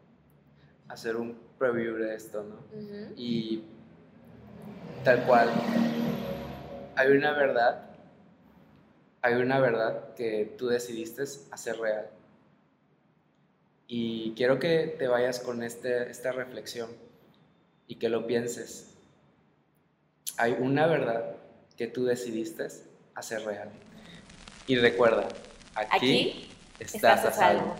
hacer 0.88 1.16
un 1.16 1.38
preview 1.58 1.96
de 1.96 2.14
esto, 2.14 2.42
¿no? 2.42 2.56
Y 3.16 3.62
tal 5.04 5.24
cual, 5.26 5.50
hay 6.96 7.10
una 7.12 7.32
verdad, 7.32 7.90
hay 9.22 9.34
una 9.34 9.60
verdad 9.60 10.14
que 10.14 10.54
tú 10.58 10.68
decidiste 10.68 11.22
hacer 11.50 11.78
real. 11.78 12.08
Y 13.86 14.32
quiero 14.34 14.58
que 14.58 14.94
te 14.98 15.08
vayas 15.08 15.40
con 15.40 15.62
este, 15.62 16.10
esta 16.10 16.32
reflexión 16.32 16.90
y 17.86 17.96
que 17.96 18.08
lo 18.08 18.26
pienses. 18.26 18.94
Hay 20.38 20.56
una 20.58 20.86
verdad 20.86 21.36
que 21.76 21.86
tú 21.86 22.04
decidiste 22.04 22.66
hacer 23.14 23.42
real. 23.44 23.68
Y 24.66 24.76
recuerda, 24.76 25.28
aquí, 25.74 26.48
estás, 26.78 27.24
a 27.26 27.32
salvo. 27.32 27.76